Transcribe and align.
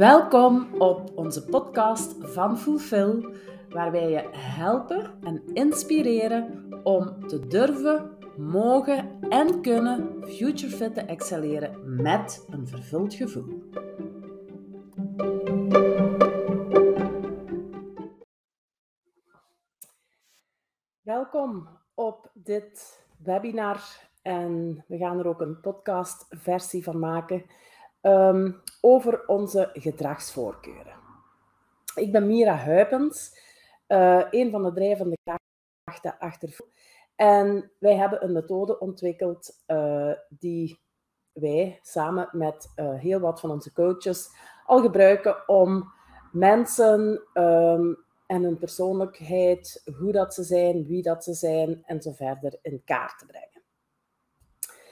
Welkom 0.00 0.74
op 0.78 1.10
onze 1.14 1.44
podcast 1.44 2.14
van 2.18 2.58
Fulfill, 2.58 3.34
waar 3.68 3.90
wij 3.90 4.10
je 4.10 4.28
helpen 4.32 5.18
en 5.22 5.42
inspireren 5.54 6.68
om 6.82 7.26
te 7.26 7.46
durven, 7.46 8.18
mogen 8.36 9.20
en 9.28 9.62
kunnen 9.62 10.24
future 10.24 10.76
fit 10.76 10.94
te 10.94 11.00
excelleren 11.00 12.02
met 12.02 12.46
een 12.50 12.68
vervuld 12.68 13.14
gevoel. 13.14 13.62
Welkom 21.00 21.68
op 21.94 22.30
dit 22.34 23.04
webinar 23.18 24.08
en 24.22 24.84
we 24.88 24.96
gaan 24.96 25.18
er 25.18 25.26
ook 25.26 25.40
een 25.40 25.60
podcastversie 25.60 26.82
van 26.84 26.98
maken 26.98 27.44
Ehm, 28.00 28.52
over 28.80 29.26
onze 29.26 29.70
gedragsvoorkeuren. 29.72 30.98
Ik 31.94 32.12
ben 32.12 32.26
Mira 32.26 32.54
Huipens, 32.54 33.38
uh, 33.88 34.22
een 34.30 34.50
van 34.50 34.62
de 34.62 34.72
drijvende 34.72 35.16
krachten 35.84 36.18
achter. 36.18 36.56
En 37.16 37.70
wij 37.78 37.96
hebben 37.96 38.24
een 38.24 38.32
methode 38.32 38.78
ontwikkeld 38.78 39.62
uh, 39.66 40.12
die 40.28 40.80
wij 41.32 41.78
samen 41.82 42.28
met 42.32 42.72
uh, 42.76 42.94
heel 42.94 43.20
wat 43.20 43.40
van 43.40 43.50
onze 43.50 43.72
coaches 43.72 44.30
al 44.66 44.80
gebruiken 44.80 45.48
om 45.48 45.92
mensen 46.32 47.22
um, 47.34 48.04
en 48.26 48.42
hun 48.42 48.58
persoonlijkheid, 48.58 49.82
hoe 49.98 50.12
dat 50.12 50.34
ze 50.34 50.42
zijn, 50.42 50.86
wie 50.86 51.02
dat 51.02 51.24
ze 51.24 51.34
zijn 51.34 51.82
en 51.84 52.02
zo 52.02 52.12
verder 52.12 52.58
in 52.62 52.82
kaart 52.84 53.18
te 53.18 53.26
brengen. 53.26 53.62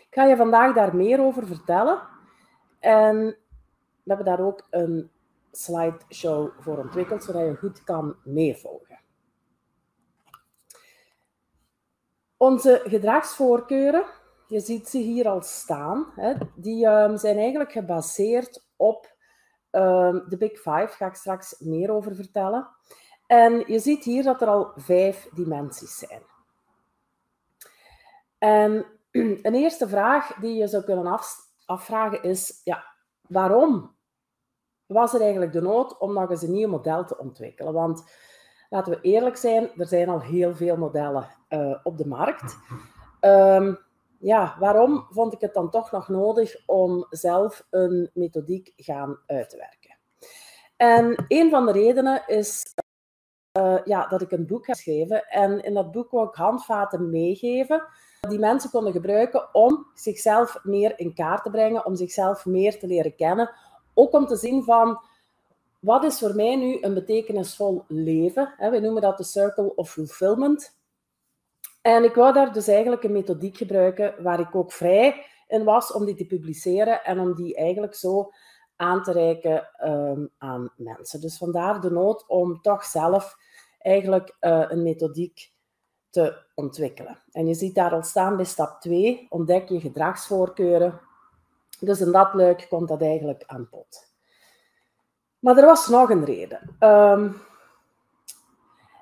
Ik 0.08 0.14
ga 0.14 0.24
je 0.24 0.36
vandaag 0.36 0.74
daar 0.74 0.96
meer 0.96 1.20
over 1.20 1.46
vertellen. 1.46 2.17
En 2.88 3.26
we 4.02 4.14
hebben 4.14 4.26
daar 4.26 4.40
ook 4.40 4.66
een 4.70 5.10
slideshow 5.52 6.50
voor 6.60 6.78
ontwikkeld, 6.78 7.24
zodat 7.24 7.42
je 7.42 7.56
goed 7.56 7.84
kan 7.84 8.16
meevolgen. 8.24 9.00
Onze 12.36 12.80
gedragsvoorkeuren, 12.84 14.04
je 14.46 14.60
ziet 14.60 14.88
ze 14.88 14.98
hier 14.98 15.28
al 15.28 15.42
staan, 15.42 16.12
hè, 16.14 16.34
die 16.54 16.86
um, 16.86 17.16
zijn 17.16 17.36
eigenlijk 17.36 17.72
gebaseerd 17.72 18.66
op 18.76 19.16
um, 19.70 20.24
de 20.28 20.36
Big 20.36 20.52
Five, 20.52 20.88
ga 20.88 21.06
ik 21.06 21.14
straks 21.14 21.58
meer 21.58 21.90
over 21.90 22.14
vertellen. 22.14 22.68
En 23.26 23.64
je 23.66 23.78
ziet 23.78 24.04
hier 24.04 24.22
dat 24.22 24.42
er 24.42 24.48
al 24.48 24.72
vijf 24.76 25.28
dimensies 25.34 25.98
zijn. 25.98 26.22
En 28.38 28.86
een 29.42 29.54
eerste 29.54 29.88
vraag 29.88 30.34
die 30.34 30.54
je 30.54 30.66
zou 30.66 30.84
kunnen 30.84 31.06
afstellen 31.06 31.46
afvragen 31.68 32.22
is, 32.22 32.60
ja, 32.64 32.84
waarom 33.28 33.96
was 34.86 35.14
er 35.14 35.20
eigenlijk 35.20 35.52
de 35.52 35.60
nood 35.60 35.98
om 35.98 36.12
nog 36.12 36.30
eens 36.30 36.42
een 36.42 36.52
nieuw 36.52 36.68
model 36.68 37.04
te 37.04 37.18
ontwikkelen? 37.18 37.72
Want 37.72 38.04
laten 38.68 38.92
we 38.92 39.00
eerlijk 39.00 39.36
zijn, 39.36 39.70
er 39.76 39.86
zijn 39.86 40.08
al 40.08 40.20
heel 40.20 40.54
veel 40.54 40.76
modellen 40.76 41.28
uh, 41.48 41.78
op 41.82 41.98
de 41.98 42.06
markt. 42.06 42.56
Um, 43.20 43.78
ja, 44.18 44.56
waarom 44.58 45.06
vond 45.10 45.32
ik 45.32 45.40
het 45.40 45.54
dan 45.54 45.70
toch 45.70 45.90
nog 45.90 46.08
nodig 46.08 46.62
om 46.66 47.06
zelf 47.10 47.66
een 47.70 48.10
methodiek 48.14 48.72
gaan 48.76 49.18
uit 49.26 49.50
te? 49.50 49.96
En 50.78 51.24
een 51.28 51.50
van 51.50 51.66
de 51.66 51.72
redenen 51.72 52.22
is 52.26 52.74
uh, 53.58 53.78
ja, 53.84 54.06
dat 54.06 54.20
ik 54.22 54.30
een 54.30 54.46
boek 54.46 54.66
heb 54.66 54.76
geschreven. 54.76 55.26
En 55.28 55.62
in 55.62 55.74
dat 55.74 55.90
boek 55.90 56.10
wil 56.10 56.22
ik 56.22 56.34
handvaten 56.34 57.10
meegeven 57.10 57.84
die 58.20 58.38
mensen 58.38 58.70
konden 58.70 58.92
gebruiken 58.92 59.54
om 59.54 59.86
zichzelf 59.94 60.58
meer 60.62 60.98
in 60.98 61.14
kaart 61.14 61.42
te 61.42 61.50
brengen, 61.50 61.86
om 61.86 61.96
zichzelf 61.96 62.46
meer 62.46 62.78
te 62.78 62.86
leren 62.86 63.16
kennen. 63.16 63.50
Ook 63.94 64.12
om 64.12 64.26
te 64.26 64.36
zien 64.36 64.64
van, 64.64 65.00
wat 65.78 66.04
is 66.04 66.18
voor 66.18 66.34
mij 66.34 66.56
nu 66.56 66.78
een 66.80 66.94
betekenisvol 66.94 67.84
leven? 67.88 68.54
We 68.58 68.78
noemen 68.78 69.02
dat 69.02 69.16
de 69.16 69.24
Circle 69.24 69.74
of 69.74 69.90
Fulfillment. 69.90 70.76
En 71.82 72.04
ik 72.04 72.14
wou 72.14 72.32
daar 72.32 72.52
dus 72.52 72.68
eigenlijk 72.68 73.02
een 73.02 73.12
methodiek 73.12 73.56
gebruiken 73.56 74.22
waar 74.22 74.40
ik 74.40 74.54
ook 74.54 74.72
vrij 74.72 75.24
in 75.48 75.64
was 75.64 75.92
om 75.92 76.04
die 76.04 76.14
te 76.14 76.26
publiceren 76.26 77.04
en 77.04 77.18
om 77.18 77.34
die 77.34 77.56
eigenlijk 77.56 77.94
zo 77.94 78.30
aan 78.76 79.02
te 79.02 79.12
reiken 79.12 79.68
um, 79.84 80.30
aan 80.38 80.72
mensen. 80.76 81.20
Dus 81.20 81.38
vandaar 81.38 81.80
de 81.80 81.90
nood 81.90 82.24
om 82.26 82.60
toch 82.60 82.84
zelf 82.84 83.36
eigenlijk 83.78 84.36
uh, 84.40 84.64
een 84.68 84.82
methodiek 84.82 85.52
te 86.10 86.36
ontwikkelen. 86.54 87.18
En 87.32 87.46
je 87.46 87.54
ziet 87.54 87.74
daar 87.74 87.92
al 87.92 88.02
staan 88.02 88.36
bij 88.36 88.44
stap 88.44 88.80
2, 88.80 89.26
ontdek 89.28 89.68
je 89.68 89.80
gedragsvoorkeuren. 89.80 91.00
Dus 91.80 92.00
in 92.00 92.12
dat 92.12 92.34
luik 92.34 92.66
komt 92.68 92.88
dat 92.88 93.02
eigenlijk 93.02 93.42
aan 93.46 93.68
bod. 93.70 94.06
Maar 95.38 95.56
er 95.56 95.66
was 95.66 95.88
nog 95.88 96.10
een 96.10 96.24
reden. 96.24 96.76
Um, 96.80 97.36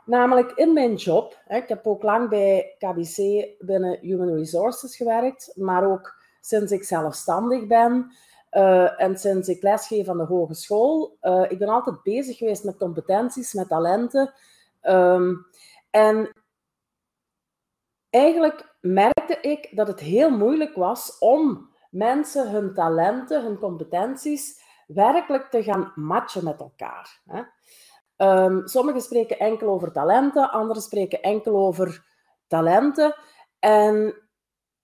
namelijk 0.05 0.53
in 0.53 0.73
mijn 0.73 0.95
job, 0.95 1.39
hè, 1.45 1.57
ik 1.57 1.69
heb 1.69 1.87
ook 1.87 2.03
lang 2.03 2.29
bij 2.29 2.75
KBC 2.79 3.47
binnen 3.59 3.99
Human 4.01 4.35
Resources 4.35 4.97
gewerkt, 4.97 5.53
maar 5.55 5.91
ook 5.91 6.15
sinds 6.41 6.73
ik 6.73 6.85
zelfstandig 6.85 7.67
ben 7.67 8.11
uh, 8.57 9.01
en 9.01 9.19
sinds 9.19 9.49
ik 9.49 9.63
lesgeef 9.63 10.09
aan 10.09 10.19
de 10.19 10.25
hogeschool. 10.25 11.17
Uh, 11.23 11.45
ik 11.49 11.59
ben 11.59 11.69
altijd 11.69 12.03
bezig 12.03 12.37
geweest 12.37 12.65
met 12.65 12.77
competenties, 12.77 13.53
met 13.53 13.69
talenten. 13.69 14.33
Um, 14.83 15.47
en 15.91 16.33
eigenlijk 18.17 18.77
merkte 18.81 19.39
ik 19.41 19.77
dat 19.77 19.87
het 19.87 20.01
heel 20.01 20.31
moeilijk 20.31 20.75
was 20.75 21.19
om 21.19 21.71
mensen 21.91 22.51
hun 22.51 22.75
talenten, 22.75 23.43
hun 23.43 23.59
competenties 23.59 24.61
werkelijk 24.87 25.51
te 25.51 25.63
gaan 25.63 25.93
matchen 25.95 26.45
met 26.45 26.61
elkaar. 26.61 27.23
Um, 28.17 28.67
sommigen 28.67 29.01
spreken 29.01 29.39
enkel 29.39 29.69
over 29.69 29.93
talenten, 29.93 30.51
anderen 30.51 30.83
spreken 30.83 31.23
enkel 31.23 31.57
over 31.57 32.05
talenten. 32.47 33.15
En 33.59 34.15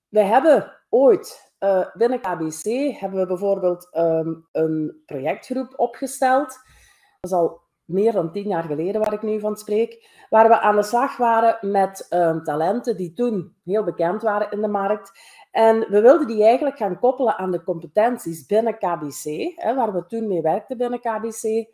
wij 0.08 0.24
hebben 0.24 0.78
ooit 0.88 1.52
uh, 1.58 1.86
binnen 1.94 2.20
KBC 2.20 2.64
hebben 2.98 3.20
we 3.20 3.26
bijvoorbeeld 3.26 3.88
um, 3.96 4.48
een 4.52 5.02
projectgroep 5.06 5.72
opgesteld. 5.76 6.48
Dat 6.48 7.30
is 7.30 7.32
al 7.32 7.61
meer 7.92 8.12
dan 8.12 8.32
tien 8.32 8.48
jaar 8.48 8.62
geleden 8.62 9.00
waar 9.00 9.12
ik 9.12 9.22
nu 9.22 9.40
van 9.40 9.56
spreek, 9.56 10.08
waar 10.30 10.48
we 10.48 10.60
aan 10.60 10.76
de 10.76 10.82
slag 10.82 11.16
waren 11.16 11.70
met 11.70 12.06
um, 12.10 12.44
talenten 12.44 12.96
die 12.96 13.12
toen 13.12 13.56
heel 13.64 13.84
bekend 13.84 14.22
waren 14.22 14.50
in 14.50 14.60
de 14.60 14.68
markt. 14.68 15.12
En 15.50 15.78
we 15.78 16.00
wilden 16.00 16.26
die 16.26 16.44
eigenlijk 16.44 16.76
gaan 16.76 16.98
koppelen 16.98 17.36
aan 17.36 17.50
de 17.50 17.62
competenties 17.62 18.46
binnen 18.46 18.78
KBC, 18.78 19.52
hè, 19.56 19.74
waar 19.74 19.92
we 19.92 20.06
toen 20.06 20.28
mee 20.28 20.42
werkten 20.42 20.76
binnen 20.76 21.00
KBC. 21.00 21.42
Uh, 21.44 21.66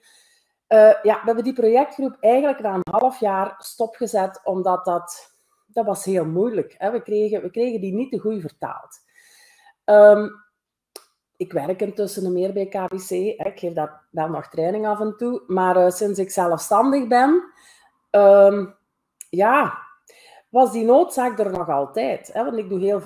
ja, 1.02 1.14
we 1.14 1.22
hebben 1.24 1.44
die 1.44 1.52
projectgroep 1.52 2.16
eigenlijk 2.20 2.60
na 2.60 2.74
een 2.74 2.90
half 2.90 3.20
jaar 3.20 3.54
stopgezet, 3.58 4.40
omdat 4.44 4.84
dat, 4.84 5.32
dat 5.66 5.84
was 5.84 6.04
heel 6.04 6.24
moeilijk. 6.24 6.74
Hè. 6.78 6.90
We, 6.90 7.02
kregen, 7.02 7.42
we 7.42 7.50
kregen 7.50 7.80
die 7.80 7.94
niet 7.94 8.10
te 8.10 8.18
goed 8.18 8.40
vertaald. 8.40 9.06
Um, 9.84 10.30
ik 11.38 11.52
werk 11.52 11.80
intussen 11.80 12.32
meer 12.32 12.52
bij 12.52 12.66
KBC. 12.66 13.10
Ik 13.10 13.52
geef 13.54 13.72
daar 13.72 14.00
wel 14.10 14.28
nog 14.28 14.48
training 14.48 14.86
af 14.86 15.00
en 15.00 15.16
toe. 15.16 15.42
Maar 15.46 15.76
uh, 15.76 15.90
sinds 15.90 16.18
ik 16.18 16.30
zelfstandig 16.30 17.06
ben, 17.06 17.42
um, 18.10 18.74
ja, 19.30 19.78
was 20.48 20.72
die 20.72 20.84
noodzaak 20.84 21.38
er 21.38 21.50
nog 21.50 21.68
altijd. 21.68 22.32
Hè? 22.32 22.44
Want 22.44 22.56
ik 22.56 22.68
doe 22.68 22.80
heel, 22.80 23.00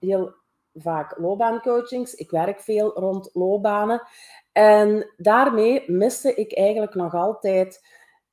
heel 0.00 0.34
vaak 0.74 1.18
loopbaancoachings. 1.18 2.14
Ik 2.14 2.30
werk 2.30 2.60
veel 2.60 2.92
rond 2.94 3.30
loopbanen. 3.32 4.02
En 4.52 5.12
daarmee 5.16 5.90
miste 5.90 6.34
ik 6.34 6.56
eigenlijk 6.56 6.94
nog 6.94 7.14
altijd 7.14 7.86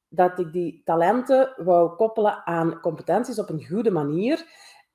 dat 0.10 0.40
ik 0.40 0.52
die 0.52 0.82
talenten 0.84 1.54
wou 1.58 1.96
koppelen 1.96 2.46
aan 2.46 2.80
competenties 2.80 3.40
op 3.40 3.50
een 3.50 3.66
goede 3.66 3.92
manier. 3.92 4.46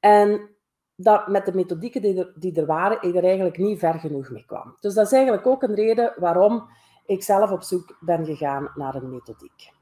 En 0.00 0.53
dat 0.96 1.28
met 1.28 1.46
de 1.46 1.54
methodieken 1.54 2.02
die 2.02 2.18
er, 2.18 2.32
die 2.34 2.60
er 2.60 2.66
waren, 2.66 3.02
ik 3.02 3.14
er 3.14 3.24
eigenlijk 3.24 3.58
niet 3.58 3.78
ver 3.78 3.94
genoeg 3.94 4.30
mee 4.30 4.44
kwam. 4.46 4.76
Dus 4.80 4.94
dat 4.94 5.06
is 5.06 5.12
eigenlijk 5.12 5.46
ook 5.46 5.62
een 5.62 5.74
reden 5.74 6.14
waarom 6.16 6.68
ik 7.06 7.22
zelf 7.22 7.50
op 7.50 7.62
zoek 7.62 7.96
ben 8.00 8.24
gegaan 8.24 8.70
naar 8.74 8.94
een 8.94 9.10
methodiek. 9.10 9.72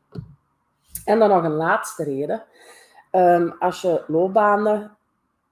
En 1.04 1.18
dan 1.18 1.28
nog 1.28 1.44
een 1.44 1.50
laatste 1.50 2.04
reden. 2.04 2.44
Um, 3.12 3.54
als 3.58 3.80
je 3.80 4.04
loopbanen 4.06 4.96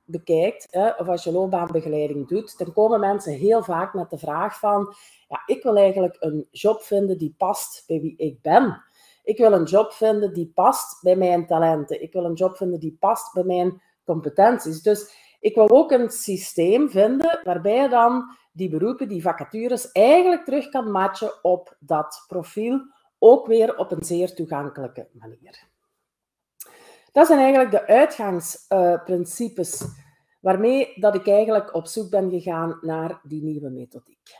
bekijkt, 0.04 0.66
hè, 0.70 0.88
of 0.88 1.08
als 1.08 1.24
je 1.24 1.32
loopbaanbegeleiding 1.32 2.28
doet, 2.28 2.58
dan 2.58 2.72
komen 2.72 3.00
mensen 3.00 3.32
heel 3.32 3.62
vaak 3.62 3.94
met 3.94 4.10
de 4.10 4.18
vraag 4.18 4.58
van, 4.58 4.94
ja, 5.28 5.42
ik 5.46 5.62
wil 5.62 5.76
eigenlijk 5.76 6.16
een 6.20 6.46
job 6.50 6.82
vinden 6.82 7.18
die 7.18 7.34
past 7.38 7.84
bij 7.86 8.00
wie 8.00 8.14
ik 8.16 8.42
ben. 8.42 8.82
Ik 9.24 9.38
wil 9.38 9.52
een 9.52 9.64
job 9.64 9.92
vinden 9.92 10.32
die 10.32 10.52
past 10.54 11.02
bij 11.02 11.16
mijn 11.16 11.46
talenten. 11.46 12.02
Ik 12.02 12.12
wil 12.12 12.24
een 12.24 12.34
job 12.34 12.56
vinden 12.56 12.80
die 12.80 12.96
past 13.00 13.32
bij 13.32 13.44
mijn 13.44 13.82
competenties. 14.04 14.82
Dus 14.82 15.14
ik 15.40 15.54
wil 15.54 15.70
ook 15.70 15.90
een 15.90 16.10
systeem 16.10 16.90
vinden 16.90 17.40
waarbij 17.42 17.82
je 17.82 17.88
dan 17.88 18.36
die 18.52 18.68
beroepen, 18.68 19.08
die 19.08 19.22
vacatures, 19.22 19.92
eigenlijk 19.92 20.44
terug 20.44 20.68
kan 20.68 20.90
matchen 20.90 21.44
op 21.44 21.76
dat 21.78 22.24
profiel, 22.26 22.80
ook 23.18 23.46
weer 23.46 23.76
op 23.76 23.92
een 23.92 24.04
zeer 24.04 24.34
toegankelijke 24.34 25.08
manier. 25.12 25.68
Dat 27.12 27.26
zijn 27.26 27.38
eigenlijk 27.38 27.70
de 27.70 27.86
uitgangsprincipes 27.86 29.84
waarmee 30.40 30.92
dat 31.00 31.14
ik 31.14 31.28
eigenlijk 31.28 31.74
op 31.74 31.86
zoek 31.86 32.10
ben 32.10 32.30
gegaan 32.30 32.78
naar 32.80 33.20
die 33.22 33.42
nieuwe 33.42 33.70
methodiek. 33.70 34.38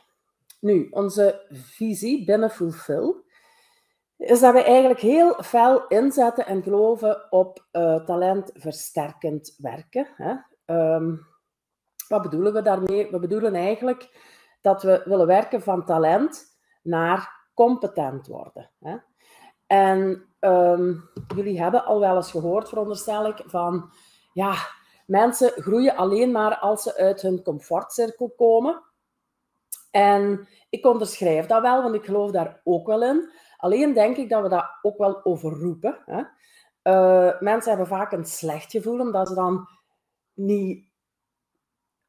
Nu, 0.59 0.87
onze 0.89 1.45
visie 1.49 2.25
binnen 2.25 2.49
Fulfill 2.49 3.15
is 4.17 4.39
dat 4.39 4.53
we 4.53 4.63
eigenlijk 4.63 4.99
heel 4.99 5.43
fel 5.43 5.87
inzetten 5.87 6.45
en 6.45 6.63
geloven 6.63 7.31
op 7.31 7.65
uh, 7.71 8.05
talentversterkend 8.05 9.55
werken. 9.57 10.07
Hè. 10.15 10.35
Um, 10.71 11.27
wat 12.07 12.21
bedoelen 12.21 12.53
we 12.53 12.61
daarmee? 12.61 13.11
We 13.11 13.19
bedoelen 13.19 13.55
eigenlijk 13.55 14.29
dat 14.61 14.83
we 14.83 15.01
willen 15.05 15.27
werken 15.27 15.61
van 15.61 15.85
talent 15.85 16.57
naar 16.83 17.49
competent 17.53 18.27
worden. 18.27 18.69
Hè. 18.79 18.97
En 19.67 20.25
um, 20.39 21.09
jullie 21.35 21.61
hebben 21.61 21.85
al 21.85 21.99
wel 21.99 22.15
eens 22.15 22.31
gehoord, 22.31 22.69
veronderstel 22.69 23.25
ik, 23.25 23.43
van 23.45 23.91
ja, 24.33 24.53
mensen 25.05 25.51
groeien 25.51 25.95
alleen 25.95 26.31
maar 26.31 26.57
als 26.57 26.83
ze 26.83 26.97
uit 26.97 27.21
hun 27.21 27.43
comfortcirkel 27.43 28.33
komen. 28.37 28.83
En 29.91 30.47
ik 30.69 30.85
onderschrijf 30.85 31.45
dat 31.45 31.61
wel, 31.61 31.83
want 31.83 31.95
ik 31.95 32.05
geloof 32.05 32.31
daar 32.31 32.61
ook 32.63 32.87
wel 32.87 33.03
in. 33.03 33.31
Alleen 33.57 33.93
denk 33.93 34.17
ik 34.17 34.29
dat 34.29 34.41
we 34.41 34.49
dat 34.49 34.65
ook 34.81 34.97
wel 34.97 35.25
overroepen. 35.25 35.97
Hè. 36.05 36.23
Uh, 36.83 37.39
mensen 37.39 37.69
hebben 37.69 37.87
vaak 37.87 38.11
een 38.11 38.25
slecht 38.25 38.71
gevoel 38.71 38.99
omdat 38.99 39.27
ze 39.27 39.33
dan 39.33 39.67
niet 40.45 40.89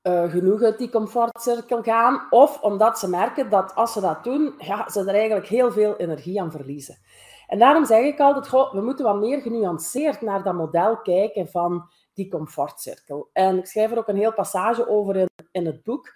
uh, 0.02 0.30
genoeg 0.30 0.62
uit 0.62 0.78
die 0.78 0.90
comfortcirkel 0.90 1.82
gaan. 1.82 2.26
Of 2.30 2.60
omdat 2.60 2.98
ze 2.98 3.08
merken 3.08 3.50
dat 3.50 3.74
als 3.74 3.92
ze 3.92 4.00
dat 4.00 4.24
doen, 4.24 4.54
ja, 4.58 4.88
ze 4.90 5.00
er 5.00 5.14
eigenlijk 5.14 5.46
heel 5.46 5.72
veel 5.72 5.96
energie 5.96 6.40
aan 6.40 6.50
verliezen. 6.50 6.98
En 7.46 7.58
daarom 7.58 7.84
zeg 7.84 8.04
ik 8.04 8.20
altijd, 8.20 8.48
goh, 8.48 8.72
we 8.72 8.80
moeten 8.80 9.04
wat 9.04 9.18
meer 9.18 9.40
genuanceerd 9.40 10.20
naar 10.20 10.42
dat 10.42 10.54
model 10.54 10.96
kijken 10.96 11.48
van 11.48 11.90
die 12.12 12.30
comfortcirkel. 12.30 13.30
En 13.32 13.58
ik 13.58 13.66
schrijf 13.66 13.90
er 13.90 13.98
ook 13.98 14.08
een 14.08 14.16
heel 14.16 14.34
passage 14.34 14.88
over 14.88 15.16
in, 15.16 15.28
in 15.50 15.66
het 15.66 15.82
boek. 15.82 16.12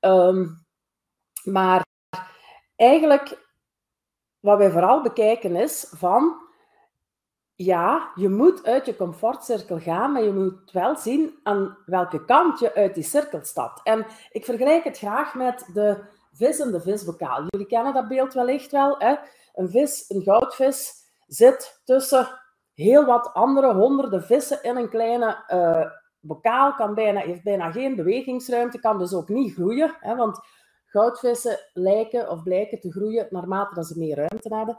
Um, 0.00 0.64
maar 1.44 1.84
eigenlijk, 2.76 3.50
wat 4.40 4.58
wij 4.58 4.70
vooral 4.70 5.02
bekijken 5.02 5.56
is 5.56 5.86
van, 5.96 6.36
ja, 7.56 8.10
je 8.14 8.28
moet 8.28 8.66
uit 8.66 8.86
je 8.86 8.96
comfortcirkel 8.96 9.78
gaan, 9.78 10.12
maar 10.12 10.22
je 10.22 10.32
moet 10.32 10.72
wel 10.72 10.96
zien 10.96 11.38
aan 11.42 11.78
welke 11.86 12.24
kant 12.24 12.58
je 12.58 12.74
uit 12.74 12.94
die 12.94 13.02
cirkel 13.02 13.40
stapt. 13.42 13.80
En 13.82 14.06
ik 14.30 14.44
vergelijk 14.44 14.84
het 14.84 14.98
graag 14.98 15.34
met 15.34 15.70
de 15.72 16.04
vis 16.32 16.58
en 16.58 16.70
de 16.72 16.80
visbokaal. 16.80 17.44
Jullie 17.46 17.66
kennen 17.66 17.94
dat 17.94 18.08
beeld 18.08 18.34
wellicht 18.34 18.70
wel. 18.70 18.98
Hè? 18.98 19.14
Een 19.54 19.70
vis, 19.70 20.04
een 20.08 20.22
goudvis, 20.22 20.92
zit 21.26 21.80
tussen 21.84 22.40
heel 22.74 23.04
wat 23.04 23.30
andere 23.32 23.74
honderden 23.74 24.22
vissen 24.22 24.62
in 24.62 24.76
een 24.76 24.88
kleine 24.88 25.44
uh, 25.48 25.90
bokaal, 26.20 26.74
kan 26.74 26.94
bijna, 26.94 27.20
heeft 27.20 27.42
bijna 27.42 27.70
geen 27.70 27.96
bewegingsruimte, 27.96 28.80
kan 28.80 28.98
dus 28.98 29.14
ook 29.14 29.28
niet 29.28 29.54
groeien. 29.54 29.96
Hè? 30.00 30.16
Want 30.16 30.40
goudvissen 30.86 31.58
lijken 31.72 32.30
of 32.30 32.42
blijken 32.42 32.80
te 32.80 32.90
groeien 32.90 33.26
naarmate 33.30 33.74
dat 33.74 33.86
ze 33.86 33.98
meer 33.98 34.16
ruimte 34.16 34.56
hebben. 34.56 34.78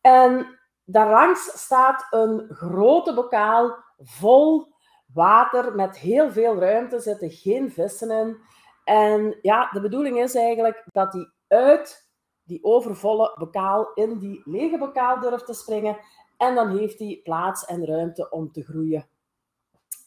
En 0.00 0.58
daarlangs 0.84 1.62
staat 1.62 2.06
een 2.10 2.46
grote 2.48 3.14
bokaal 3.14 3.76
vol 3.98 4.72
water 5.12 5.74
met 5.74 5.98
heel 5.98 6.32
veel 6.32 6.58
ruimte, 6.58 7.00
zitten 7.00 7.30
geen 7.30 7.72
vissen 7.72 8.10
in. 8.10 8.36
En 8.84 9.38
ja, 9.42 9.70
de 9.72 9.80
bedoeling 9.80 10.18
is 10.18 10.34
eigenlijk 10.34 10.84
dat 10.92 11.12
die 11.12 11.32
uit 11.48 12.08
die 12.42 12.64
overvolle 12.64 13.34
bokaal 13.38 13.92
in 13.94 14.18
die 14.18 14.42
lege 14.44 14.78
bokaal 14.78 15.20
durft 15.20 15.46
te 15.46 15.54
springen. 15.54 15.98
En 16.36 16.54
dan 16.54 16.76
heeft 16.76 16.98
hij 16.98 17.20
plaats 17.22 17.64
en 17.64 17.86
ruimte 17.86 18.30
om 18.30 18.52
te 18.52 18.62
groeien 18.62 19.08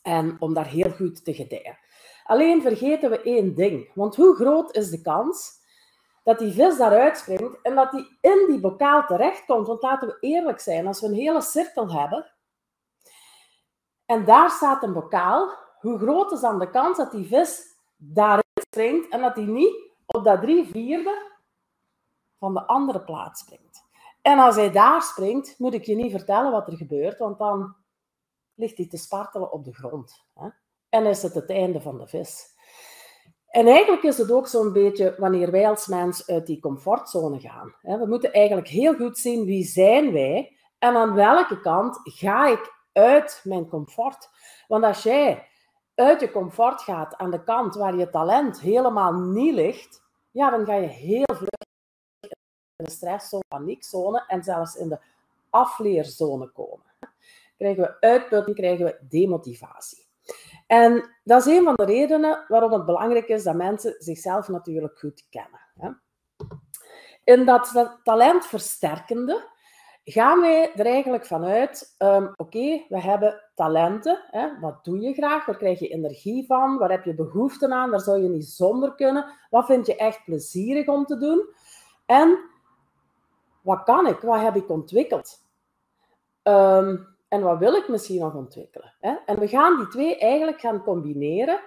en 0.02 0.36
om 0.40 0.54
daar 0.54 0.68
heel 0.68 0.92
goed 0.92 1.26
te 1.26 1.34
gedijen. 1.34 1.78
Alleen 2.24 2.62
vergeten 2.62 3.10
we 3.10 3.22
één 3.22 3.56
ding. 3.56 3.92
Want 3.94 4.16
hoe 4.16 4.36
groot 4.36 4.76
is 4.76 4.90
de 4.90 5.02
kans 5.02 5.57
dat 6.28 6.40
die 6.40 6.52
vis 6.52 6.78
daaruit 6.78 7.18
springt 7.18 7.62
en 7.62 7.76
dat 7.76 7.92
die 7.92 8.18
in 8.22 8.46
die 8.48 8.60
bokaal 8.60 9.06
terechtkomt? 9.06 9.68
Want 9.68 9.82
laten 9.82 10.08
we 10.08 10.18
eerlijk 10.20 10.60
zijn, 10.60 10.88
als 10.88 11.02
we 11.02 11.08
een 11.08 11.14
hele 11.14 11.42
cirkel 11.42 11.92
hebben 11.92 12.32
en 14.06 14.26
daar 14.26 14.50
staat 14.50 14.84
een 14.84 14.94
bokaal, 14.94 15.50
hoe 15.80 15.98
groot 15.98 16.32
is 16.32 16.40
dan 16.40 16.60
de 16.60 16.70
kans 16.70 16.98
dat 16.98 17.12
die 17.12 17.28
vis 17.28 17.62
daarin 17.98 18.44
springt 18.54 19.10
en 19.10 19.22
dat 19.22 19.36
die 19.36 19.48
niet 19.48 19.92
op 20.06 20.24
dat 20.24 20.42
drie 20.42 20.66
vierde 20.66 21.32
van 22.40 22.54
de 22.54 22.66
andere 22.66 23.02
plaats 23.02 23.42
springt? 23.42 23.86
En 24.22 24.40
als 24.40 24.56
hij 24.56 24.72
daar 24.72 25.02
springt, 25.02 25.60
moet 25.60 25.74
ik 25.74 25.86
je 25.86 25.96
niet 25.96 26.12
vertellen 26.12 26.52
wat 26.52 26.68
er 26.68 26.78
gebeurt, 26.78 27.18
want 27.18 27.38
dan 27.38 27.76
ligt 28.54 28.78
hij 28.78 28.88
te 28.88 28.98
spartelen 28.98 29.52
op 29.52 29.64
de 29.64 29.74
grond. 29.74 30.26
Hè? 30.34 30.50
En 30.90 31.06
is 31.06 31.24
het 31.24 31.34
het 31.34 31.50
einde 31.50 31.82
van 31.82 31.98
de 31.98 32.08
vis. 32.08 32.57
En 33.58 33.68
eigenlijk 33.68 34.04
is 34.04 34.18
het 34.18 34.32
ook 34.32 34.48
zo'n 34.48 34.74
beetje 34.74 35.16
wanneer 35.18 35.52
wij 35.52 35.68
als 35.68 35.88
mens 35.88 36.28
uit 36.28 36.46
die 36.46 36.60
comfortzone 36.60 37.40
gaan. 37.40 37.76
We 37.82 38.06
moeten 38.08 38.34
eigenlijk 38.34 38.68
heel 38.68 38.96
goed 38.96 39.18
zien 39.18 39.46
wie 39.46 39.64
zijn 39.64 40.12
wij 40.12 40.58
en 40.80 40.96
aan 40.96 41.14
welke 41.14 41.60
kant 41.60 42.00
ga 42.04 42.48
ik 42.48 42.74
uit 42.94 43.42
mijn 43.44 43.68
comfort. 43.68 44.30
Want 44.68 44.84
als 44.84 45.04
jij 45.04 45.48
uit 45.96 46.20
je 46.20 46.32
comfort 46.32 46.82
gaat 46.82 47.16
aan 47.16 47.32
de 47.32 47.44
kant 47.44 47.76
waar 47.76 47.96
je 47.96 48.10
talent 48.10 48.60
helemaal 48.60 49.14
niet 49.14 49.54
ligt, 49.54 50.04
ja, 50.32 50.50
dan 50.50 50.66
ga 50.66 50.74
je 50.74 50.88
heel 50.88 51.36
vlug 51.36 51.50
in 52.76 52.86
de 52.86 52.92
stresszone, 52.92 53.44
paniekzone 53.48 54.24
en 54.28 54.44
zelfs 54.44 54.76
in 54.76 54.90
de 54.90 55.00
afleerzone 55.50 56.52
komen. 56.52 56.86
Krijgen 57.58 57.84
we 57.84 58.00
uitputting, 58.00 58.56
krijgen 58.56 58.86
we 58.86 59.00
demotivatie. 59.10 60.07
En 60.68 61.18
dat 61.24 61.46
is 61.46 61.58
een 61.58 61.64
van 61.64 61.76
de 61.76 61.86
redenen 61.86 62.46
waarom 62.48 62.72
het 62.72 62.86
belangrijk 62.86 63.28
is 63.28 63.44
dat 63.44 63.56
mensen 63.56 63.96
zichzelf 63.98 64.48
natuurlijk 64.48 65.00
goed 65.00 65.28
kennen. 65.30 65.60
Hè. 65.78 65.90
In 67.24 67.46
dat 67.46 68.00
talentversterkende 68.04 69.56
gaan 70.04 70.42
wij 70.42 70.74
er 70.74 70.86
eigenlijk 70.86 71.26
vanuit, 71.26 71.96
um, 71.98 72.34
oké, 72.36 72.86
we 72.90 73.02
hebben 73.02 73.44
talenten. 73.56 74.24
Hè, 74.28 74.60
wat 74.60 74.84
doe 74.84 75.00
je 75.00 75.14
graag? 75.14 75.46
Waar 75.46 75.58
krijg 75.58 75.80
je 75.80 75.88
energie 75.88 76.46
van? 76.46 76.78
Waar 76.78 76.92
heb 76.92 77.04
je 77.04 77.14
behoefte 77.14 77.70
aan? 77.70 77.92
Daar 77.92 78.00
zou 78.00 78.22
je 78.22 78.30
niet 78.30 78.48
zonder 78.48 78.96
kunnen. 78.96 79.26
Wat 79.50 79.66
vind 79.66 79.86
je 79.86 79.96
echt 79.96 80.24
plezierig 80.24 80.88
om 80.88 81.06
te 81.06 81.18
doen? 81.18 81.48
En 82.06 82.40
wat 83.62 83.84
kan 83.84 84.08
ik? 84.08 84.20
Wat 84.20 84.42
heb 84.42 84.56
ik 84.56 84.70
ontwikkeld? 84.70 85.46
Um, 86.44 87.17
en 87.28 87.42
wat 87.42 87.58
wil 87.58 87.74
ik 87.74 87.88
misschien 87.88 88.20
nog 88.20 88.34
ontwikkelen? 88.34 88.94
Hè? 89.00 89.16
En 89.26 89.40
we 89.40 89.48
gaan 89.48 89.78
die 89.78 89.88
twee 89.88 90.18
eigenlijk 90.18 90.60
gaan 90.60 90.84
combineren. 90.84 91.60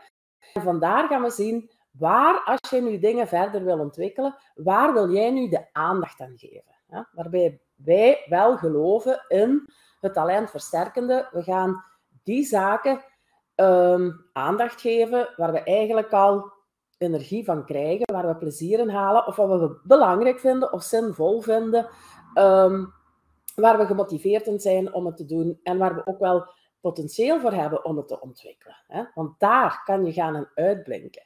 En 0.53 0.63
vandaar 0.63 1.09
gaan 1.09 1.23
we 1.23 1.31
zien 1.31 1.71
waar, 1.91 2.43
als 2.45 2.71
je 2.71 2.81
nu 2.81 2.99
dingen 2.99 3.29
verder 3.29 3.65
wil 3.65 3.79
ontwikkelen, 3.79 4.37
waar 4.55 4.93
wil 4.93 5.11
jij 5.11 5.31
nu 5.31 5.49
de 5.49 5.67
aandacht 5.73 6.21
aan 6.21 6.39
geven? 6.39 6.75
Hè? 6.87 7.03
Waarbij 7.13 7.61
wij 7.75 8.25
wel 8.29 8.57
geloven 8.57 9.25
in 9.29 9.69
het 10.01 10.15
talent 10.15 10.51
versterkende. 10.51 11.29
We 11.33 11.43
gaan 11.43 11.85
die 12.23 12.45
zaken 12.45 13.05
um, 13.55 14.27
aandacht 14.33 14.81
geven 14.81 15.29
waar 15.37 15.53
we 15.53 15.63
eigenlijk 15.63 16.13
al 16.13 16.53
energie 16.99 17.45
van 17.45 17.65
krijgen, 17.65 18.13
waar 18.13 18.27
we 18.27 18.37
plezier 18.37 18.79
in 18.79 18.89
halen, 18.89 19.27
of 19.27 19.37
wat 19.37 19.61
we 19.61 19.81
belangrijk 19.83 20.39
vinden 20.39 20.73
of 20.73 20.83
zinvol 20.83 21.41
vinden. 21.41 21.89
Um, 22.35 22.93
waar 23.55 23.79
we 23.79 23.87
gemotiveerd 23.87 24.47
in 24.47 24.61
zijn 24.61 24.95
om 24.95 25.07
het 25.07 25.17
te 25.17 25.25
doen 25.25 25.61
en 25.63 25.79
waar 25.79 25.95
we 25.95 26.07
ook 26.07 26.19
wel 26.19 26.47
potentieel 26.81 27.41
voor 27.41 27.53
hebben 27.53 27.85
om 27.85 27.97
het 27.97 28.09
te 28.09 28.21
ontwikkelen. 28.21 28.77
Hè? 28.87 29.05
Want 29.15 29.41
daar 29.41 29.83
kan 29.85 30.05
je 30.05 30.13
gaan 30.13 30.35
en 30.35 30.51
uitblinken. 30.55 31.23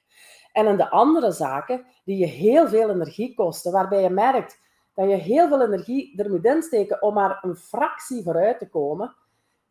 En 0.52 0.66
in 0.66 0.76
de 0.76 0.90
andere 0.90 1.30
zaken 1.30 1.86
die 2.04 2.16
je 2.16 2.26
heel 2.26 2.68
veel 2.68 2.90
energie 2.90 3.34
kosten, 3.34 3.72
waarbij 3.72 4.02
je 4.02 4.10
merkt 4.10 4.62
dat 4.94 5.08
je 5.08 5.14
heel 5.14 5.48
veel 5.48 5.62
energie 5.62 6.22
er 6.22 6.30
moet 6.30 6.44
insteken 6.44 7.02
om 7.02 7.14
maar 7.14 7.38
een 7.42 7.56
fractie 7.56 8.22
vooruit 8.22 8.58
te 8.58 8.68
komen, 8.68 9.16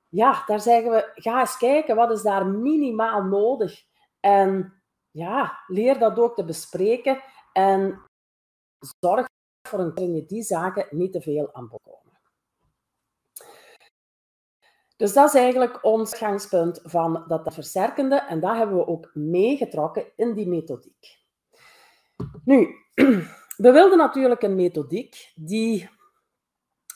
ja, 0.10 0.44
daar 0.46 0.60
zeggen 0.60 0.92
we, 0.92 1.12
ga 1.16 1.40
eens 1.40 1.58
kijken, 1.58 1.96
wat 1.96 2.12
is 2.12 2.22
daar 2.22 2.48
minimaal 2.48 3.24
nodig? 3.24 3.84
En 4.20 4.82
ja, 5.12 5.64
leer 5.68 6.00
dat 6.00 6.20
ook 6.20 6.36
te 6.36 6.46
bespreken 6.46 7.22
en 7.54 8.02
zorg 9.00 9.28
voor 9.68 9.80
een 9.80 10.14
je 10.14 10.26
die 10.26 10.44
zaken 10.44 10.88
niet 10.90 11.12
te 11.12 11.22
veel 11.22 11.54
aan 11.54 11.68
bod 11.68 11.82
komen. 11.82 12.20
Dus 15.04 15.14
dat 15.14 15.34
is 15.34 15.40
eigenlijk 15.40 15.84
ons 15.84 16.18
gangspunt 16.18 16.80
van 16.84 17.24
dat 17.28 17.54
versterkende 17.54 18.16
en 18.16 18.40
dat 18.40 18.56
hebben 18.56 18.78
we 18.78 18.88
ook 18.88 19.10
meegetrokken 19.14 20.06
in 20.16 20.34
die 20.34 20.48
methodiek. 20.48 21.20
Nu, 22.44 22.76
we 23.66 23.72
wilden 23.72 23.98
natuurlijk 23.98 24.42
een 24.42 24.56
methodiek 24.56 25.32
die 25.36 25.90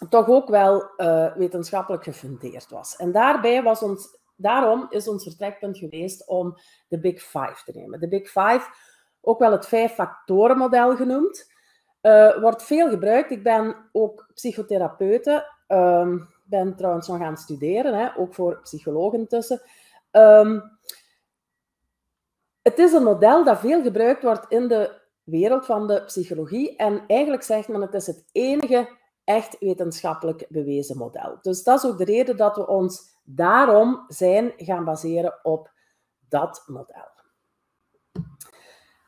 toch 0.09 0.27
ook 0.27 0.49
wel 0.49 0.89
uh, 0.97 1.35
wetenschappelijk 1.35 2.03
gefundeerd 2.03 2.69
was. 2.69 2.95
En 2.95 3.11
daarbij 3.11 3.63
was 3.63 3.81
ons, 3.81 4.17
daarom 4.35 4.85
is 4.89 5.07
ons 5.07 5.23
vertrekpunt 5.23 5.77
geweest 5.77 6.27
om 6.27 6.57
de 6.87 6.99
Big 6.99 7.21
Five 7.21 7.61
te 7.65 7.71
nemen. 7.75 7.99
De 7.99 8.07
Big 8.07 8.27
Five, 8.27 8.61
ook 9.21 9.39
wel 9.39 9.51
het 9.51 9.67
vijf-factoren-model 9.67 10.95
genoemd, 10.95 11.51
uh, 12.01 12.39
wordt 12.41 12.63
veel 12.63 12.89
gebruikt. 12.89 13.31
Ik 13.31 13.43
ben 13.43 13.89
ook 13.91 14.31
psychotherapeute. 14.33 15.55
Uh, 15.67 16.15
ben 16.49 16.75
trouwens 16.75 17.07
nog 17.07 17.17
gaan 17.17 17.37
studeren, 17.37 17.99
hè, 17.99 18.17
ook 18.17 18.33
voor 18.33 18.59
psychologen 18.61 19.27
tussen. 19.27 19.61
Um, 20.11 20.77
het 22.61 22.79
is 22.79 22.93
een 22.93 23.03
model 23.03 23.43
dat 23.43 23.59
veel 23.59 23.81
gebruikt 23.81 24.23
wordt 24.23 24.45
in 24.51 24.67
de 24.67 25.01
wereld 25.23 25.65
van 25.65 25.87
de 25.87 26.03
psychologie. 26.05 26.75
En 26.75 27.03
eigenlijk 27.07 27.43
zegt 27.43 27.67
men 27.67 27.81
het 27.81 27.93
is 27.93 28.07
het 28.07 28.23
enige 28.31 28.89
echt 29.23 29.59
wetenschappelijk 29.59 30.45
bewezen 30.49 30.97
model. 30.97 31.37
Dus 31.41 31.63
dat 31.63 31.83
is 31.83 31.89
ook 31.89 31.97
de 31.97 32.03
reden 32.03 32.37
dat 32.37 32.55
we 32.55 32.67
ons 32.67 33.15
daarom 33.23 34.05
zijn 34.07 34.53
gaan 34.57 34.83
baseren 34.83 35.39
op 35.43 35.71
dat 36.29 36.63
model. 36.65 37.15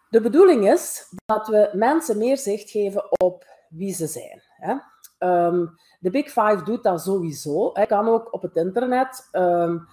De 0.10 0.22
bedoeling 0.22 0.70
is 0.70 1.14
dat 1.26 1.48
we 1.48 1.70
mensen 1.74 2.18
meer 2.18 2.38
zicht 2.38 2.70
geven 2.70 3.22
op 3.22 3.46
wie 3.70 3.94
ze 3.94 4.08
zijn. 4.08 4.42
Hè. 4.56 4.76
Ehm, 5.20 5.66
de 6.00 6.10
Big 6.10 6.26
Five 6.26 6.62
doet 6.64 6.84
dat 6.84 7.02
sowieso. 7.02 7.70
Hij 7.74 7.86
kan 7.86 8.08
ook 8.08 8.34
op 8.34 8.42
het 8.42 8.56
internet 8.56 9.30
um, 9.32 9.88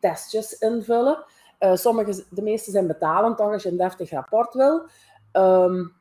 testjes 0.00 0.58
invullen. 0.58 1.24
Uh, 1.60 1.74
sommige, 1.74 2.24
de 2.30 2.42
meeste 2.42 2.70
zijn 2.70 2.86
betalend 2.86 3.36
toch 3.36 3.52
als 3.52 3.62
je 3.62 3.68
een 3.68 3.76
deftig 3.76 4.10
rapport 4.10 4.54
wil. 4.54 4.86
Um, 5.32 5.92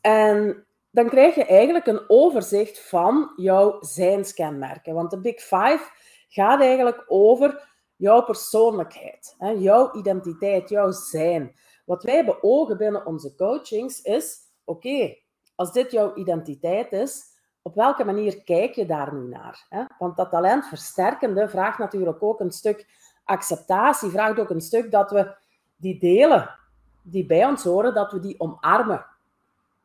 en 0.00 0.64
dan 0.90 1.08
krijg 1.08 1.34
je 1.34 1.44
eigenlijk 1.44 1.86
een 1.86 2.04
overzicht 2.08 2.88
van 2.88 3.32
jouw 3.36 3.76
zijnskenmerken. 3.80 4.94
Want 4.94 5.10
de 5.10 5.20
Big 5.20 5.40
Five 5.40 5.80
gaat 6.28 6.60
eigenlijk 6.60 7.04
over 7.06 7.68
jouw 7.96 8.22
persoonlijkheid, 8.22 9.34
hè, 9.38 9.50
jouw 9.50 9.92
identiteit, 9.92 10.68
jouw 10.68 10.90
zijn. 10.90 11.54
Wat 11.84 12.02
wij 12.02 12.24
beogen 12.24 12.76
binnen 12.76 13.06
onze 13.06 13.34
coachings 13.34 14.02
is: 14.02 14.38
oké, 14.64 15.16
als 15.60 15.72
dit 15.72 15.90
jouw 15.90 16.14
identiteit 16.14 16.92
is, 16.92 17.22
op 17.62 17.74
welke 17.74 18.04
manier 18.04 18.42
kijk 18.42 18.74
je 18.74 18.86
daar 18.86 19.14
nu 19.14 19.28
naar? 19.28 19.66
Hè? 19.68 19.84
Want 19.98 20.16
dat 20.16 20.30
talentversterkende 20.30 21.48
vraagt 21.48 21.78
natuurlijk 21.78 22.22
ook 22.22 22.40
een 22.40 22.50
stuk 22.50 22.86
acceptatie, 23.24 24.10
vraagt 24.10 24.38
ook 24.38 24.50
een 24.50 24.60
stuk 24.60 24.90
dat 24.90 25.10
we 25.10 25.36
die 25.76 25.98
delen 25.98 26.50
die 27.02 27.26
bij 27.26 27.46
ons 27.46 27.64
horen, 27.64 27.94
dat 27.94 28.12
we 28.12 28.18
die 28.18 28.40
omarmen. 28.40 29.06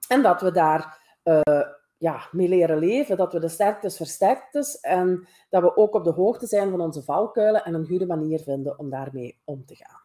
En 0.07 0.21
dat 0.21 0.41
we 0.41 0.51
daar 0.51 0.99
uh, 1.23 1.61
ja, 1.97 2.27
mee 2.31 2.47
leren 2.47 2.77
leven, 2.77 3.17
dat 3.17 3.33
we 3.33 3.39
de 3.39 3.47
sterktes 3.47 3.97
versterktes 3.97 4.79
en 4.79 5.27
dat 5.49 5.61
we 5.61 5.77
ook 5.77 5.93
op 5.93 6.03
de 6.03 6.11
hoogte 6.11 6.47
zijn 6.47 6.69
van 6.69 6.81
onze 6.81 7.03
valkuilen 7.03 7.63
en 7.63 7.73
een 7.73 7.87
goede 7.87 8.05
manier 8.05 8.39
vinden 8.39 8.79
om 8.79 8.89
daarmee 8.89 9.41
om 9.43 9.65
te 9.65 9.75
gaan. 9.75 10.04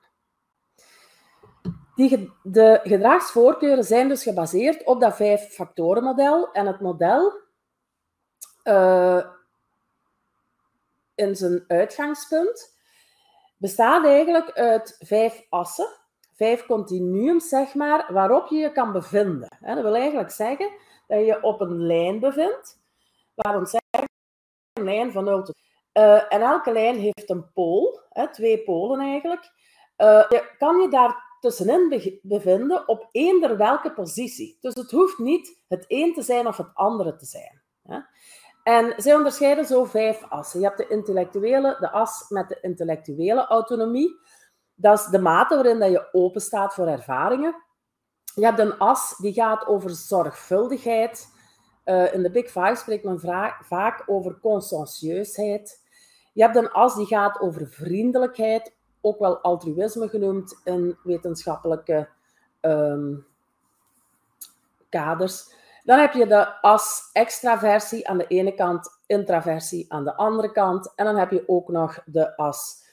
Die, 2.00 2.32
de 2.42 2.80
gedragsvoorkeuren 2.82 3.84
zijn 3.84 4.08
dus 4.08 4.22
gebaseerd 4.22 4.84
op 4.84 5.00
dat 5.00 5.16
vijf 5.16 5.40
factoren 5.40 6.02
model 6.02 6.52
en 6.52 6.66
het 6.66 6.80
model 6.80 7.32
uh, 8.64 9.24
in 11.14 11.36
zijn 11.36 11.64
uitgangspunt 11.66 12.78
bestaat 13.56 14.04
eigenlijk 14.04 14.50
uit 14.50 14.96
vijf 14.98 15.46
assen, 15.48 15.88
vijf 16.34 16.66
continuums, 16.66 17.48
zeg 17.48 17.74
maar, 17.74 18.12
waarop 18.12 18.48
je 18.48 18.56
je 18.56 18.72
kan 18.72 18.92
bevinden. 18.92 19.48
Dat 19.60 19.82
wil 19.82 19.94
eigenlijk 19.94 20.30
zeggen 20.30 20.70
dat 21.06 21.26
je 21.26 21.42
op 21.42 21.60
een 21.60 21.86
lijn 21.86 22.20
bevindt, 22.20 22.78
waarom 23.34 23.66
zeg 23.66 23.80
een 24.72 24.84
lijn 24.84 25.12
van 25.12 25.24
0 25.24 25.42
tot... 25.42 25.56
Uh, 25.92 26.32
en 26.32 26.40
elke 26.40 26.72
lijn 26.72 26.98
heeft 26.98 27.30
een 27.30 27.52
pool, 27.52 28.00
twee 28.32 28.62
polen 28.62 29.00
eigenlijk. 29.00 29.52
Uh, 29.98 30.24
je 30.28 30.54
kan 30.58 30.80
je 30.80 30.88
daar 30.88 31.29
tussenin 31.40 32.20
bevinden 32.22 32.88
op 32.88 33.08
eender 33.12 33.56
welke 33.56 33.92
positie. 33.92 34.58
Dus 34.60 34.74
het 34.74 34.90
hoeft 34.90 35.18
niet 35.18 35.62
het 35.68 35.84
een 35.88 36.14
te 36.14 36.22
zijn 36.22 36.46
of 36.46 36.56
het 36.56 36.70
andere 36.74 37.16
te 37.16 37.26
zijn. 37.26 37.62
Hè. 37.82 37.98
En 38.62 38.94
zij 38.96 39.14
onderscheiden 39.14 39.64
zo 39.64 39.84
vijf 39.84 40.24
assen. 40.28 40.60
Je 40.60 40.66
hebt 40.66 40.78
de 40.78 40.86
intellectuele, 40.88 41.76
de 41.80 41.90
as 41.90 42.24
met 42.28 42.48
de 42.48 42.58
intellectuele 42.60 43.46
autonomie. 43.46 44.18
Dat 44.74 44.98
is 44.98 45.06
de 45.06 45.18
mate 45.18 45.54
waarin 45.54 45.78
dat 45.78 45.90
je 45.90 46.08
open 46.12 46.40
staat 46.40 46.74
voor 46.74 46.86
ervaringen. 46.86 47.54
Je 48.34 48.44
hebt 48.44 48.58
een 48.58 48.78
as 48.78 49.16
die 49.16 49.32
gaat 49.32 49.66
over 49.66 49.90
zorgvuldigheid. 49.90 51.28
Uh, 51.84 52.14
in 52.14 52.22
de 52.22 52.30
Big 52.30 52.46
Five 52.46 52.74
spreekt 52.74 53.04
men 53.04 53.20
vaak 53.60 54.02
over 54.06 54.38
conscientieusheid. 54.40 55.88
Je 56.32 56.42
hebt 56.42 56.56
een 56.56 56.70
as 56.70 56.94
die 56.94 57.06
gaat 57.06 57.40
over 57.40 57.68
vriendelijkheid, 57.68 58.76
ook 59.00 59.18
wel 59.18 59.38
altruïsme 59.38 60.08
genoemd 60.08 60.60
in 60.64 60.98
wetenschappelijke 61.02 62.08
um, 62.60 63.26
kaders. 64.88 65.54
Dan 65.84 65.98
heb 65.98 66.12
je 66.12 66.26
de 66.26 66.60
as 66.60 67.10
extraversie 67.12 68.08
aan 68.08 68.18
de 68.18 68.26
ene 68.26 68.54
kant, 68.54 69.00
intraversie 69.06 69.92
aan 69.92 70.04
de 70.04 70.16
andere 70.16 70.52
kant. 70.52 70.92
En 70.94 71.04
dan 71.04 71.16
heb 71.16 71.30
je 71.30 71.44
ook 71.46 71.68
nog 71.68 72.02
de 72.04 72.36
as 72.36 72.88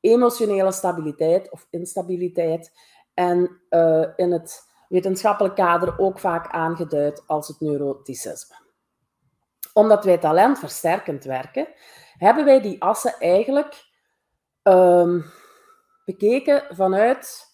emotionele 0.00 0.72
stabiliteit 0.72 1.50
of 1.50 1.66
instabiliteit. 1.70 2.72
En 3.14 3.60
uh, 3.70 4.06
in 4.16 4.32
het 4.32 4.70
wetenschappelijk 4.88 5.54
kader 5.54 5.98
ook 5.98 6.18
vaak 6.18 6.52
aangeduid 6.52 7.22
als 7.26 7.48
het 7.48 7.60
neuroticisme. 7.60 8.56
Omdat 9.72 10.04
wij 10.04 10.18
talentversterkend 10.18 11.24
werken, 11.24 11.68
hebben 12.18 12.44
wij 12.44 12.60
die 12.60 12.82
assen 12.82 13.14
eigenlijk 13.18 13.84
um, 14.62 15.24
bekeken 16.12 16.76
vanuit 16.76 17.50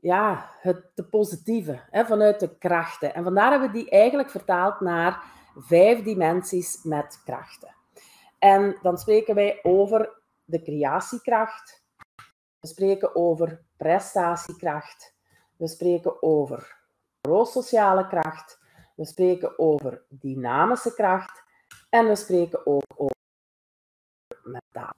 ja, 0.00 0.50
het, 0.60 0.90
de 0.94 1.04
positieve, 1.04 1.80
hè, 1.90 2.04
vanuit 2.04 2.40
de 2.40 2.58
krachten. 2.58 3.14
En 3.14 3.24
vandaar 3.24 3.50
hebben 3.50 3.70
we 3.70 3.78
die 3.78 3.90
eigenlijk 3.90 4.30
vertaald 4.30 4.80
naar 4.80 5.24
vijf 5.56 6.02
dimensies 6.02 6.82
met 6.82 7.20
krachten. 7.24 7.74
En 8.38 8.78
dan 8.82 8.98
spreken 8.98 9.34
wij 9.34 9.58
over 9.62 10.20
de 10.44 10.62
creatiekracht, 10.62 11.82
we 12.60 12.66
spreken 12.66 13.16
over 13.16 13.62
prestatiekracht, 13.76 15.14
we 15.56 15.68
spreken 15.68 16.22
over 16.22 16.76
pro-sociale 17.20 18.06
kracht, 18.06 18.58
we 18.96 19.04
spreken 19.04 19.58
over 19.58 20.02
dynamische 20.08 20.94
kracht 20.94 21.42
en 21.90 22.08
we 22.08 22.16
spreken 22.16 22.66
ook 22.66 22.92
over 22.96 23.16
mentaal. 24.42 24.92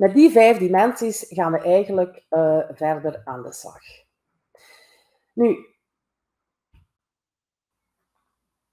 Met 0.00 0.14
die 0.14 0.30
vijf 0.30 0.58
dimensies 0.58 1.26
gaan 1.28 1.52
we 1.52 1.58
eigenlijk 1.58 2.26
uh, 2.30 2.58
verder 2.72 3.22
aan 3.24 3.42
de 3.42 3.52
slag. 3.52 3.82
Nu, 5.34 5.66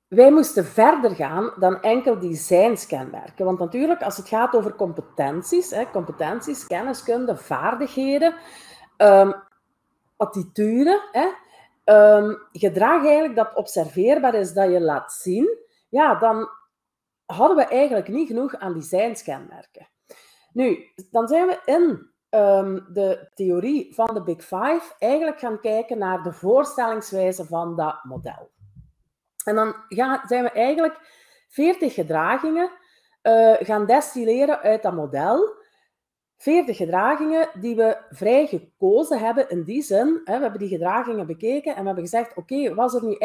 wij 0.08 0.32
moesten 0.32 0.66
verder 0.66 1.16
gaan 1.16 1.54
dan 1.60 1.82
enkel 1.82 2.20
die 2.20 2.36
zijnskenmerken. 2.36 3.46
Want 3.46 3.60
natuurlijk, 3.60 4.02
als 4.02 4.18
het 4.18 4.28
gaat 4.28 4.56
over 4.56 4.76
competenties, 4.76 5.70
hè, 5.70 5.92
competenties, 5.92 6.68
kenniskunde, 6.68 7.38
vaardigheden, 7.38 8.36
um, 8.98 9.34
hè, 11.12 11.28
gedrag 12.52 13.06
eigenlijk 13.06 13.36
dat 13.36 13.56
observeerbaar 13.56 14.34
is, 14.34 14.54
dat 14.54 14.72
je 14.72 14.82
laat 14.82 15.14
zien, 15.14 15.58
ja, 15.90 16.16
dan 16.16 16.50
hadden 17.26 17.58
we 17.58 17.66
eigenlijk 17.66 18.08
niet 18.08 18.28
genoeg 18.28 18.56
aan 18.56 18.74
die 18.74 18.82
zijnskenmerken. 18.82 19.88
Nu, 20.58 20.92
dan 21.12 21.28
zijn 21.28 21.48
we 21.48 21.60
in 21.66 22.12
um, 22.40 22.86
de 22.94 23.30
theorie 23.34 23.94
van 23.94 24.14
de 24.14 24.24
Big 24.24 24.42
Five 24.42 24.82
eigenlijk 25.00 25.40
gaan 25.40 25.60
kijken 25.60 25.98
naar 25.98 26.24
de 26.24 26.34
voorstellingswijze 26.34 27.46
van 27.46 27.76
dat 27.76 28.04
model. 28.04 28.52
En 29.46 29.56
dan 29.56 29.76
gaan, 29.88 30.22
zijn 30.28 30.44
we 30.44 30.50
eigenlijk 30.50 31.00
40 31.48 31.94
gedragingen 31.94 32.72
uh, 33.24 33.56
gaan 33.60 33.86
destilleren 33.86 34.60
uit 34.60 34.82
dat 34.82 34.94
model. 34.94 35.56
40 36.38 36.78
gedragingen 36.78 37.50
die 37.60 37.76
we 37.76 37.98
vrij 38.10 38.48
gekozen 38.48 39.20
hebben 39.20 39.50
in 39.50 39.64
die 39.64 39.82
zin. 39.82 40.22
Hè, 40.24 40.36
we 40.36 40.42
hebben 40.42 40.60
die 40.60 40.78
gedragingen 40.78 41.28
bekeken 41.28 41.76
en 41.76 41.80
we 41.80 41.86
hebben 41.86 42.04
gezegd, 42.04 42.30
oké, 42.30 42.40
okay, 42.40 42.74
was 42.74 42.94
er 42.94 43.04
nu 43.06 43.18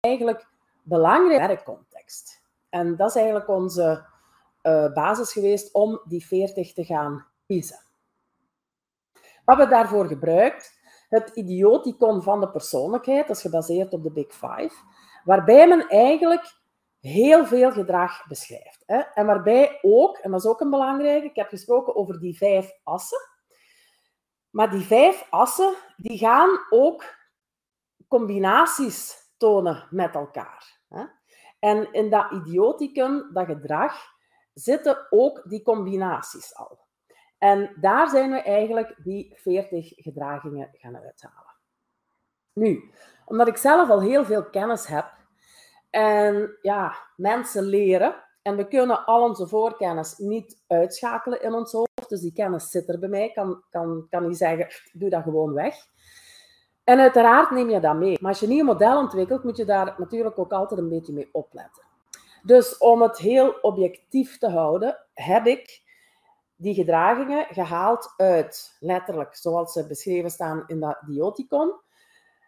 eigenlijk 0.00 0.46
belangrijk 0.82 1.46
werkcontext? 1.46 2.42
En 2.68 2.96
dat 2.96 3.08
is 3.08 3.16
eigenlijk 3.16 3.48
onze 3.48 4.12
uh, 4.64 4.92
basis 4.92 5.32
geweest 5.32 5.74
om 5.74 6.00
die 6.04 6.26
40 6.26 6.72
te 6.72 6.84
gaan 6.84 7.26
kiezen. 7.46 7.78
Wat 9.44 9.56
we 9.56 9.68
daarvoor 9.68 10.06
gebruikt, 10.06 10.82
het 11.08 11.30
idioticon 11.34 12.22
van 12.22 12.40
de 12.40 12.50
persoonlijkheid, 12.50 13.26
dat 13.26 13.36
is 13.36 13.42
gebaseerd 13.42 13.92
op 13.92 14.02
de 14.02 14.12
Big 14.12 14.32
Five, 14.32 14.74
waarbij 15.24 15.68
men 15.68 15.88
eigenlijk 15.88 16.62
heel 17.00 17.46
veel 17.46 17.72
gedrag 17.72 18.26
beschrijft. 18.26 18.82
Hè? 18.86 18.98
En 18.98 19.26
waarbij 19.26 19.78
ook, 19.82 20.16
en 20.16 20.30
dat 20.30 20.40
is 20.40 20.46
ook 20.46 20.60
een 20.60 20.70
belangrijke, 20.70 21.26
ik 21.26 21.36
heb 21.36 21.48
gesproken 21.48 21.96
over 21.96 22.20
die 22.20 22.36
vijf 22.36 22.80
assen, 22.82 23.28
maar 24.50 24.70
die 24.70 24.84
vijf 24.84 25.26
assen, 25.30 25.74
die 25.96 26.18
gaan 26.18 26.50
ook 26.70 27.04
combinaties 28.08 29.14
tonen 29.36 29.86
met 29.90 30.14
elkaar. 30.14 30.80
Hè? 30.88 31.04
En 31.58 31.92
in 31.92 32.10
dat 32.10 32.30
idioticum, 32.30 33.30
dat 33.32 33.46
gedrag, 33.46 34.13
zitten 34.54 35.06
ook 35.10 35.42
die 35.48 35.62
combinaties 35.62 36.56
al. 36.56 36.78
En 37.38 37.76
daar 37.80 38.08
zijn 38.08 38.30
we 38.30 38.42
eigenlijk 38.42 38.94
die 39.02 39.32
40 39.36 39.92
gedragingen 39.96 40.68
gaan 40.72 40.96
uithalen. 40.96 41.54
Nu, 42.52 42.92
omdat 43.24 43.48
ik 43.48 43.56
zelf 43.56 43.90
al 43.90 44.00
heel 44.00 44.24
veel 44.24 44.50
kennis 44.50 44.86
heb 44.86 45.12
en 45.90 46.58
ja, 46.62 46.96
mensen 47.16 47.62
leren, 47.62 48.24
en 48.42 48.56
we 48.56 48.68
kunnen 48.68 49.04
al 49.04 49.22
onze 49.22 49.46
voorkennis 49.46 50.18
niet 50.18 50.62
uitschakelen 50.66 51.42
in 51.42 51.52
ons 51.52 51.72
hoofd, 51.72 52.08
dus 52.08 52.20
die 52.20 52.32
kennis 52.32 52.70
zit 52.70 52.88
er 52.88 52.98
bij 52.98 53.08
mij, 53.08 53.30
kan, 53.32 53.62
kan, 53.70 54.06
kan 54.10 54.26
niet 54.26 54.36
zeggen, 54.36 54.68
doe 54.92 55.10
dat 55.10 55.22
gewoon 55.22 55.52
weg. 55.52 55.74
En 56.84 56.98
uiteraard 56.98 57.50
neem 57.50 57.70
je 57.70 57.80
dat 57.80 57.96
mee. 57.96 58.16
Maar 58.20 58.30
als 58.30 58.40
je 58.40 58.46
een 58.46 58.52
nieuw 58.52 58.64
model 58.64 58.98
ontwikkelt, 58.98 59.44
moet 59.44 59.56
je 59.56 59.64
daar 59.64 59.94
natuurlijk 59.98 60.38
ook 60.38 60.52
altijd 60.52 60.80
een 60.80 60.88
beetje 60.88 61.12
mee 61.12 61.28
opletten. 61.32 61.83
Dus 62.44 62.78
om 62.78 63.02
het 63.02 63.18
heel 63.18 63.50
objectief 63.50 64.38
te 64.38 64.48
houden, 64.48 64.98
heb 65.14 65.46
ik 65.46 65.82
die 66.56 66.74
gedragingen 66.74 67.46
gehaald 67.50 68.14
uit, 68.16 68.76
letterlijk 68.80 69.36
zoals 69.36 69.72
ze 69.72 69.86
beschreven 69.86 70.30
staan 70.30 70.64
in 70.66 70.80
dat 70.80 70.98
dioticon. 71.06 71.72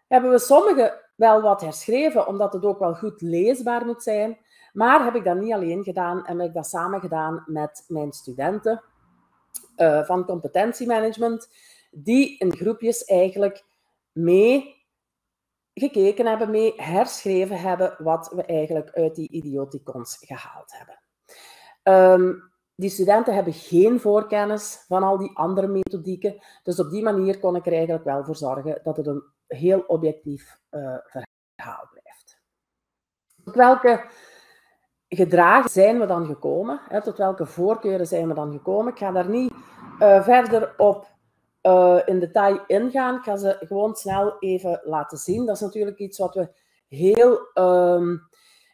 Hebben 0.07 0.31
we 0.31 0.39
sommige 0.39 1.03
wel 1.15 1.41
wat 1.41 1.61
herschreven, 1.61 2.27
omdat 2.27 2.53
het 2.53 2.65
ook 2.65 2.79
wel 2.79 2.95
goed 2.95 3.21
leesbaar 3.21 3.85
moet 3.85 4.03
zijn. 4.03 4.37
Maar 4.73 5.03
heb 5.03 5.15
ik 5.15 5.23
dat 5.23 5.37
niet 5.37 5.53
alleen 5.53 5.83
gedaan 5.83 6.25
en 6.25 6.39
heb 6.39 6.47
ik 6.47 6.53
dat 6.53 6.67
samen 6.67 6.99
gedaan 6.99 7.43
met 7.45 7.83
mijn 7.87 8.11
studenten 8.11 8.83
uh, 9.77 10.03
van 10.03 10.25
competentiemanagement, 10.25 11.49
die 11.91 12.37
in 12.37 12.55
groepjes 12.55 13.03
eigenlijk 13.03 13.63
mee 14.11 14.76
gekeken 15.79 16.25
hebben, 16.25 16.51
mee 16.51 16.73
herschreven 16.75 17.59
hebben 17.59 17.95
wat 17.97 18.31
we 18.35 18.43
eigenlijk 18.43 18.89
uit 18.89 19.15
die 19.15 19.31
idioticons 19.31 20.17
gehaald 20.19 20.73
hebben. 20.77 20.99
Um, 21.83 22.51
die 22.75 22.89
studenten 22.89 23.33
hebben 23.33 23.53
geen 23.53 23.99
voorkennis 23.99 24.83
van 24.87 25.03
al 25.03 25.17
die 25.17 25.37
andere 25.37 25.67
methodieken. 25.67 26.35
Dus 26.63 26.79
op 26.79 26.89
die 26.89 27.03
manier 27.03 27.39
kon 27.39 27.55
ik 27.55 27.65
er 27.65 27.73
eigenlijk 27.73 28.03
wel 28.03 28.23
voor 28.23 28.35
zorgen 28.35 28.79
dat 28.83 28.97
het 28.97 29.07
een 29.07 29.23
heel 29.47 29.79
objectief 29.79 30.59
uh, 30.71 30.97
verhaal 31.05 31.87
blijft. 31.91 32.41
Tot 33.43 33.55
welke 33.55 34.05
gedragen 35.07 35.69
zijn 35.69 35.99
we 35.99 36.05
dan 36.05 36.25
gekomen? 36.25 36.81
Hè? 36.87 37.01
Tot 37.01 37.17
welke 37.17 37.45
voorkeuren 37.45 38.07
zijn 38.07 38.27
we 38.27 38.33
dan 38.33 38.51
gekomen? 38.51 38.91
Ik 38.91 38.99
ga 38.99 39.11
daar 39.11 39.29
niet 39.29 39.53
uh, 39.99 40.23
verder 40.23 40.73
op 40.77 41.07
uh, 41.67 42.01
in 42.05 42.19
detail 42.19 42.63
ingaan. 42.67 43.15
Ik 43.15 43.23
ga 43.23 43.37
ze 43.37 43.57
gewoon 43.59 43.95
snel 43.95 44.35
even 44.39 44.81
laten 44.83 45.17
zien. 45.17 45.45
Dat 45.45 45.55
is 45.55 45.61
natuurlijk 45.61 45.99
iets 45.99 46.17
wat 46.17 46.35
we 46.35 46.49
heel 46.87 47.39
um, 47.53 48.27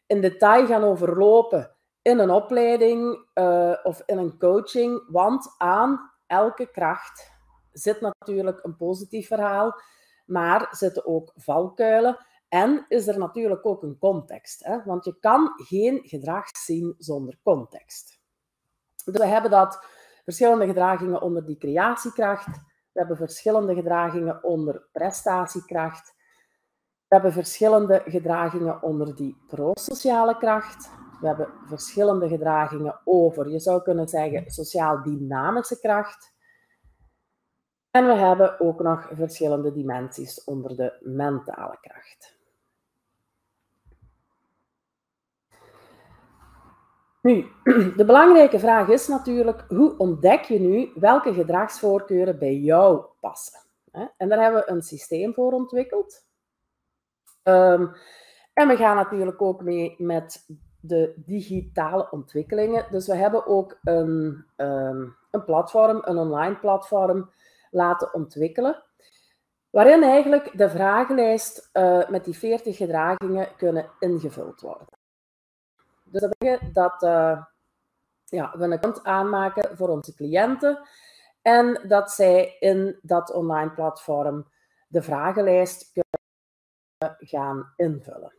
in 0.08 0.22
detail 0.22 0.66
gaan 0.66 0.84
overlopen 0.84 1.76
in 2.02 2.20
een 2.20 2.32
opleiding 2.32 3.28
uh, 3.34 3.76
of 3.84 4.02
in 4.06 4.18
een 4.18 4.38
coaching. 4.38 5.04
Want 5.08 5.56
aan 5.58 6.12
elke 6.28 6.72
kracht 6.72 7.32
zit 7.72 8.02
natuurlijk 8.02 8.60
een 8.64 8.76
positief 8.76 9.28
verhaal, 9.28 9.82
maar 10.26 10.68
zitten 10.72 11.06
ook 11.06 11.32
valkuilen. 11.36 12.18
En 12.50 12.86
is 12.88 13.08
er 13.08 13.18
natuurlijk 13.18 13.66
ook 13.66 13.84
een 13.84 13.98
context. 13.98 14.66
Hè? 14.66 14.84
Want 14.84 15.06
je 15.06 15.20
kan 15.20 15.52
geen 15.56 16.00
gedrag 16.04 16.58
zien 16.58 16.96
zonder 16.98 17.40
context. 17.44 18.20
Dus 19.06 19.18
we 19.18 19.26
hebben 19.26 19.52
dat 19.52 19.86
verschillende 20.24 20.66
gedragingen 20.66 21.22
onder 21.22 21.46
die 21.46 21.58
creatiekracht. 21.58 22.72
We 22.94 23.00
hebben 23.00 23.18
verschillende 23.18 23.76
gedragingen 23.76 24.44
onder 24.44 24.88
prestatiekracht. 24.92 26.16
We 27.08 27.16
hebben 27.16 27.34
verschillende 27.34 28.02
gedragingen 28.06 28.82
onder 28.82 29.16
die 29.16 29.44
prosociale 29.48 30.38
kracht. 30.38 30.90
We 31.22 31.28
hebben 31.28 31.50
verschillende 31.66 32.28
gedragingen 32.28 33.02
over, 33.04 33.50
je 33.50 33.60
zou 33.60 33.82
kunnen 33.82 34.08
zeggen, 34.08 34.52
sociaal-dynamische 34.52 35.80
kracht. 35.80 36.34
En 37.92 38.06
we 38.06 38.14
hebben 38.14 38.60
ook 38.60 38.82
nog 38.82 39.10
verschillende 39.12 39.74
dimensies 39.74 40.44
onder 40.44 40.76
de 40.76 40.98
mentale 41.02 41.78
kracht. 41.82 42.33
Nu, 47.24 47.46
de 48.00 48.06
belangrijke 48.06 48.60
vraag 48.60 48.88
is 48.88 49.08
natuurlijk, 49.08 49.66
hoe 49.68 49.98
ontdek 49.98 50.44
je 50.44 50.60
nu 50.60 50.92
welke 50.96 51.34
gedragsvoorkeuren 51.34 52.40
bij 52.40 52.56
jou 52.56 53.06
passen? 53.20 53.60
En 54.18 54.30
daar 54.30 54.42
hebben 54.42 54.64
we 54.66 54.72
een 54.72 54.82
systeem 54.82 55.34
voor 55.34 55.52
ontwikkeld. 55.52 56.26
Um, 57.44 57.96
en 58.54 58.68
we 58.68 58.76
gaan 58.76 58.96
natuurlijk 58.96 59.42
ook 59.42 59.62
mee 59.62 59.96
met 59.98 60.46
de 60.80 61.14
digitale 61.26 62.12
ontwikkelingen. 62.12 62.86
Dus 62.92 63.08
we 63.08 63.16
hebben 63.16 63.48
ook 63.48 63.80
een, 63.84 64.46
um, 64.58 65.16
een 65.32 65.44
platform, 65.46 66.02
een 66.02 66.18
online 66.18 66.56
platform 66.56 67.32
laten 67.72 68.14
ontwikkelen, 68.14 68.84
waarin 69.70 70.04
eigenlijk 70.04 70.58
de 70.58 70.70
vragenlijst 70.70 71.70
uh, 71.74 72.10
met 72.10 72.26
die 72.26 72.38
40 72.38 72.78
gedragingen 72.78 73.48
kunnen 73.58 73.90
ingevuld 74.00 74.62
worden. 74.62 74.88
Dus 76.14 76.22
dat 76.22 76.36
betekent 76.38 76.74
dat 76.74 77.04
uh, 77.04 77.44
ja, 78.26 78.54
we 78.58 78.64
een 78.64 78.74
account 78.74 79.04
aanmaken 79.04 79.78
voor 79.78 79.90
onze 79.90 80.16
cliënten 80.16 80.80
en 81.42 81.82
dat 81.88 82.12
zij 82.12 82.56
in 82.60 83.00
dat 83.02 83.32
online 83.32 83.72
platform 83.72 84.48
de 84.88 85.02
vragenlijst 85.02 85.92
kunnen 85.92 87.18
gaan 87.20 87.74
invullen. 87.76 88.34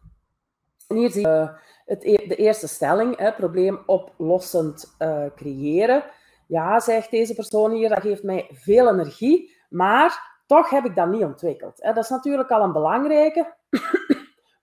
En 0.89 0.97
hier 0.97 1.11
zie 1.11 1.27
je 1.27 1.51
het, 1.85 2.05
e-, 2.05 2.27
de 2.29 2.37
eerste 2.37 2.69
stelling, 2.69 3.17
hè, 3.19 3.33
probleemoplossend 3.33 4.95
uh, 4.99 5.25
creëren. 5.35 6.05
Ja, 6.47 6.81
zegt 6.81 7.11
deze 7.11 7.35
persoon 7.35 7.73
hier, 7.73 7.89
dat 7.89 8.01
geeft 8.01 8.23
mij 8.23 8.49
veel 8.53 8.89
energie, 8.89 9.57
maar 9.69 10.41
toch 10.47 10.71
heb 10.71 10.85
ik 10.85 10.97
dat 10.97 11.09
niet 11.09 11.25
ontwikkeld. 11.25 11.83
Hè. 11.83 11.93
Dat 11.93 12.05
is 12.05 12.11
natuurlijk 12.11 12.51
al 12.51 12.63
een 12.63 12.73
belangrijke. 12.73 13.55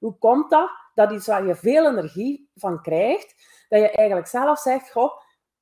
Hoe 0.01 0.17
komt 0.17 0.49
dat? 0.49 0.69
Dat 0.93 1.11
iets 1.11 1.27
waar 1.27 1.45
je 1.45 1.55
veel 1.55 1.87
energie 1.87 2.49
van 2.55 2.81
krijgt, 2.81 3.35
dat 3.69 3.79
je 3.79 3.89
eigenlijk 3.89 4.27
zelf 4.27 4.59
zegt, 4.59 4.91
goh, 4.91 5.11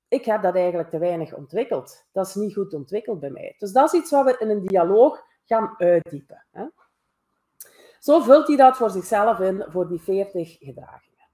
ik 0.08 0.26
heb 0.26 0.42
dat 0.42 0.56
eigenlijk 0.56 0.90
te 0.90 0.98
weinig 0.98 1.34
ontwikkeld. 1.34 2.06
Dat 2.12 2.28
is 2.28 2.36
niet 2.36 2.54
goed 2.54 2.74
ontwikkeld 2.74 3.20
bij 3.20 3.30
mij. 3.30 3.56
Dus 3.58 3.72
dat 3.72 3.94
is 3.94 4.00
iets 4.00 4.12
wat 4.12 4.26
we 4.26 4.36
in 4.40 4.50
een 4.50 4.68
dialoog 4.68 5.24
gaan 5.46 5.74
uitdiepen. 5.78 6.46
Hè. 6.52 6.66
Zo 8.00 8.20
vult 8.20 8.48
hij 8.48 8.56
dat 8.56 8.78
voor 8.78 8.90
zichzelf 8.90 9.40
in 9.40 9.66
voor 9.68 9.88
die 9.88 10.02
40 10.02 10.58
gedragingen. 10.60 11.28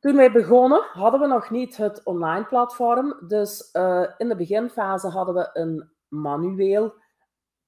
Toen 0.00 0.16
wij 0.16 0.32
begonnen 0.32 0.82
hadden 0.92 1.20
we 1.20 1.26
nog 1.26 1.50
niet 1.50 1.76
het 1.76 2.02
online 2.04 2.44
platform. 2.44 3.16
Dus 3.28 3.68
uh, 3.72 4.10
in 4.16 4.28
de 4.28 4.36
beginfase 4.36 5.08
hadden 5.08 5.34
we 5.34 5.50
een 5.52 5.90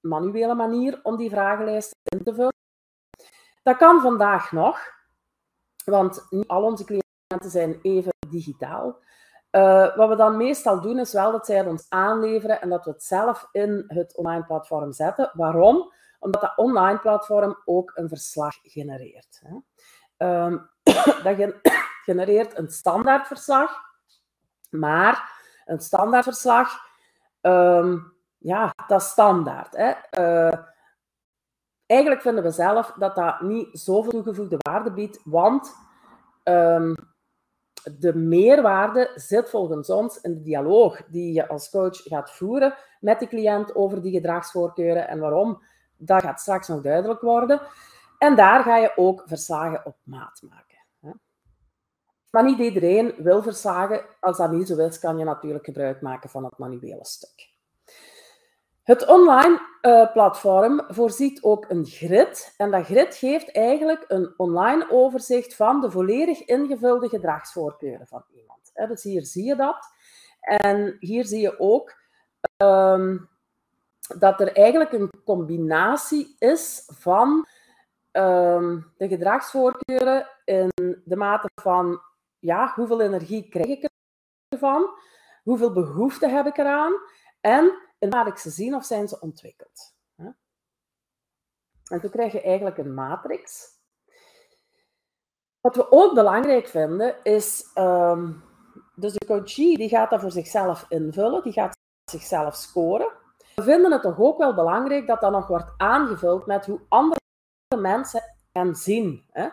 manuele 0.00 0.54
manier 0.54 1.00
om 1.02 1.16
die 1.16 1.30
vragenlijst 1.30 1.94
in 2.02 2.22
te 2.22 2.34
vullen. 2.34 2.52
Dat 3.64 3.76
kan 3.76 4.00
vandaag 4.00 4.52
nog, 4.52 4.78
want 5.84 6.26
niet 6.30 6.48
al 6.48 6.62
onze 6.62 6.84
cliënten 6.84 7.50
zijn 7.50 7.78
even 7.82 8.12
digitaal. 8.28 9.02
Uh, 9.50 9.96
wat 9.96 10.08
we 10.08 10.16
dan 10.16 10.36
meestal 10.36 10.80
doen 10.80 10.98
is 10.98 11.12
wel 11.12 11.32
dat 11.32 11.46
zij 11.46 11.56
het 11.56 11.66
ons 11.66 11.86
aanleveren 11.88 12.60
en 12.60 12.68
dat 12.68 12.84
we 12.84 12.90
het 12.90 13.02
zelf 13.02 13.48
in 13.52 13.84
het 13.86 14.16
online 14.16 14.44
platform 14.44 14.92
zetten. 14.92 15.30
Waarom? 15.32 15.92
Omdat 16.18 16.40
dat 16.40 16.56
online 16.56 16.98
platform 16.98 17.62
ook 17.64 17.92
een 17.94 18.08
verslag 18.08 18.54
genereert. 18.62 19.42
Hè. 19.44 19.56
Um, 20.44 20.70
dat 21.22 21.54
genereert 22.06 22.58
een 22.58 22.70
standaardverslag, 22.70 23.80
maar 24.70 25.32
een 25.64 25.80
standaardverslag, 25.80 26.72
um, 27.40 28.12
ja, 28.38 28.74
dat 28.86 29.00
is 29.00 29.08
standaard. 29.08 29.76
Hè. 29.76 29.92
Uh, 30.48 30.58
eigenlijk 31.86 32.22
vinden 32.22 32.42
we 32.42 32.50
zelf 32.50 32.92
dat 32.98 33.14
dat 33.14 33.40
niet 33.40 33.68
zoveel 33.72 34.10
toegevoegde 34.10 34.56
waarde 34.58 34.92
biedt, 34.92 35.20
want 35.24 35.74
um, 36.44 36.94
de 37.98 38.14
meerwaarde 38.14 39.10
zit 39.14 39.50
volgens 39.50 39.90
ons 39.90 40.20
in 40.20 40.34
de 40.34 40.42
dialoog 40.42 41.04
die 41.06 41.32
je 41.32 41.48
als 41.48 41.70
coach 41.70 41.96
gaat 41.96 42.30
voeren 42.30 42.74
met 43.00 43.20
de 43.20 43.28
cliënt 43.28 43.74
over 43.74 44.02
die 44.02 44.12
gedragsvoorkeuren 44.12 45.08
en 45.08 45.18
waarom 45.18 45.62
dat 45.96 46.22
gaat 46.22 46.40
straks 46.40 46.68
nog 46.68 46.80
duidelijk 46.80 47.20
worden. 47.20 47.60
En 48.18 48.36
daar 48.36 48.62
ga 48.62 48.76
je 48.76 48.92
ook 48.96 49.22
verslagen 49.26 49.86
op 49.86 49.96
maat 50.02 50.42
maken. 50.42 50.74
Maar 52.34 52.44
niet 52.44 52.58
iedereen 52.58 53.14
wil 53.18 53.42
verslagen. 53.42 54.04
Als 54.20 54.36
dat 54.36 54.52
niet 54.52 54.68
zo 54.68 54.76
is, 54.76 54.98
kan 54.98 55.18
je 55.18 55.24
natuurlijk 55.24 55.64
gebruik 55.64 56.00
maken 56.00 56.30
van 56.30 56.44
het 56.44 56.58
manuele 56.58 57.04
stuk. 57.04 57.53
Het 58.84 59.06
online 59.06 59.60
uh, 59.82 60.12
platform 60.12 60.84
voorziet 60.88 61.42
ook 61.42 61.64
een 61.68 61.86
grid. 61.86 62.54
En 62.56 62.70
dat 62.70 62.84
grid 62.84 63.16
geeft 63.16 63.52
eigenlijk 63.52 64.04
een 64.08 64.34
online 64.36 64.90
overzicht 64.90 65.56
van 65.56 65.80
de 65.80 65.90
volledig 65.90 66.44
ingevulde 66.44 67.08
gedragsvoorkeuren 67.08 68.06
van 68.06 68.24
iemand. 68.34 68.72
Dus 68.88 69.02
hier 69.02 69.24
zie 69.24 69.44
je 69.44 69.56
dat. 69.56 69.86
En 70.40 70.96
hier 70.98 71.24
zie 71.24 71.40
je 71.40 71.60
ook 71.60 71.94
um, 72.56 73.28
dat 74.18 74.40
er 74.40 74.52
eigenlijk 74.52 74.92
een 74.92 75.10
combinatie 75.24 76.36
is 76.38 76.82
van 76.92 77.46
um, 78.12 78.92
de 78.96 79.08
gedragsvoorkeuren 79.08 80.28
in 80.44 80.70
de 81.04 81.16
mate 81.16 81.48
van 81.62 82.00
ja, 82.38 82.72
hoeveel 82.74 83.00
energie 83.00 83.48
krijg 83.48 83.68
ik 83.68 83.88
ervan, 84.48 84.88
hoeveel 85.42 85.72
behoefte 85.72 86.28
heb 86.28 86.46
ik 86.46 86.58
eraan 86.58 86.92
en 87.40 87.83
in 88.04 88.10
laat 88.10 88.26
ik 88.26 88.36
ze 88.36 88.50
zien 88.50 88.74
of 88.74 88.84
zijn 88.84 89.08
ze 89.08 89.20
ontwikkeld. 89.20 89.94
En 91.84 92.00
toen 92.00 92.10
krijg 92.10 92.32
je 92.32 92.42
eigenlijk 92.42 92.78
een 92.78 92.94
matrix. 92.94 93.72
Wat 95.60 95.76
we 95.76 95.92
ook 95.92 96.14
belangrijk 96.14 96.68
vinden 96.68 97.22
is, 97.22 97.70
um, 97.74 98.44
dus 98.94 99.12
de 99.12 99.26
coachie 99.26 99.76
die 99.76 99.88
gaat 99.88 100.10
dat 100.10 100.20
voor 100.20 100.30
zichzelf 100.30 100.86
invullen, 100.88 101.42
die 101.42 101.52
gaat 101.52 101.76
zichzelf 102.10 102.54
scoren. 102.54 103.12
we 103.54 103.62
vinden 103.62 103.92
het 103.92 104.02
toch 104.02 104.18
ook 104.18 104.38
wel 104.38 104.54
belangrijk 104.54 105.06
dat 105.06 105.20
dat 105.20 105.32
nog 105.32 105.46
wordt 105.46 105.74
aangevuld 105.76 106.46
met 106.46 106.66
hoe 106.66 106.80
andere 106.88 107.20
mensen 107.76 108.22
gaan 108.52 108.74
zien. 108.74 109.26
Hè? 109.30 109.48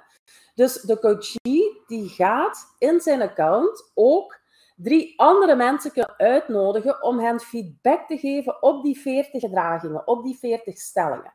Dus 0.56 0.82
de 0.82 1.00
coachie 1.00 1.84
die 1.88 2.10
gaat 2.10 2.76
in 2.78 3.02
zijn 3.02 3.22
account 3.22 3.92
ook 3.94 4.41
drie 4.84 5.14
andere 5.20 5.56
mensen 5.56 5.92
kunnen 5.92 6.14
uitnodigen 6.18 7.04
om 7.04 7.20
hen 7.20 7.40
feedback 7.40 8.08
te 8.08 8.18
geven 8.18 8.64
op 8.64 8.84
die 8.84 9.00
40 9.00 9.42
gedragingen, 9.42 10.08
op 10.08 10.24
die 10.24 10.38
40 10.38 10.78
stellingen. 10.78 11.34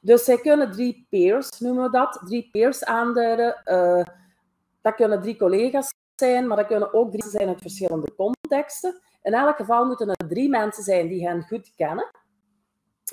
Dus 0.00 0.24
zij 0.24 0.38
kunnen 0.38 0.72
drie 0.72 1.06
peers, 1.10 1.60
noemen 1.60 1.84
we 1.84 1.90
dat, 1.90 2.22
drie 2.24 2.48
peers 2.50 2.84
aanduiden. 2.84 3.62
Uh, 3.64 4.04
dat 4.80 4.94
kunnen 4.94 5.22
drie 5.22 5.36
collega's 5.36 5.94
zijn, 6.14 6.46
maar 6.46 6.56
dat 6.56 6.66
kunnen 6.66 6.94
ook 6.94 7.10
drie 7.10 7.30
zijn 7.30 7.48
uit 7.48 7.60
verschillende 7.60 8.14
contexten. 8.14 9.00
In 9.22 9.34
elk 9.34 9.56
geval 9.56 9.84
moeten 9.84 10.08
er 10.08 10.28
drie 10.28 10.48
mensen 10.48 10.82
zijn 10.82 11.08
die 11.08 11.26
hen 11.26 11.42
goed 11.42 11.72
kennen. 11.76 12.10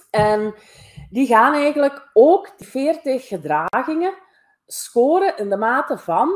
En 0.10 0.56
die 1.10 1.28
gaan 1.28 1.54
eigenlijk 1.54 2.10
ook 2.14 2.58
die 2.58 2.68
40 2.68 3.28
gedragingen 3.28 4.14
scoren 4.66 5.38
in 5.38 5.50
de 5.50 5.58
mate 5.58 5.98
van 5.98 6.30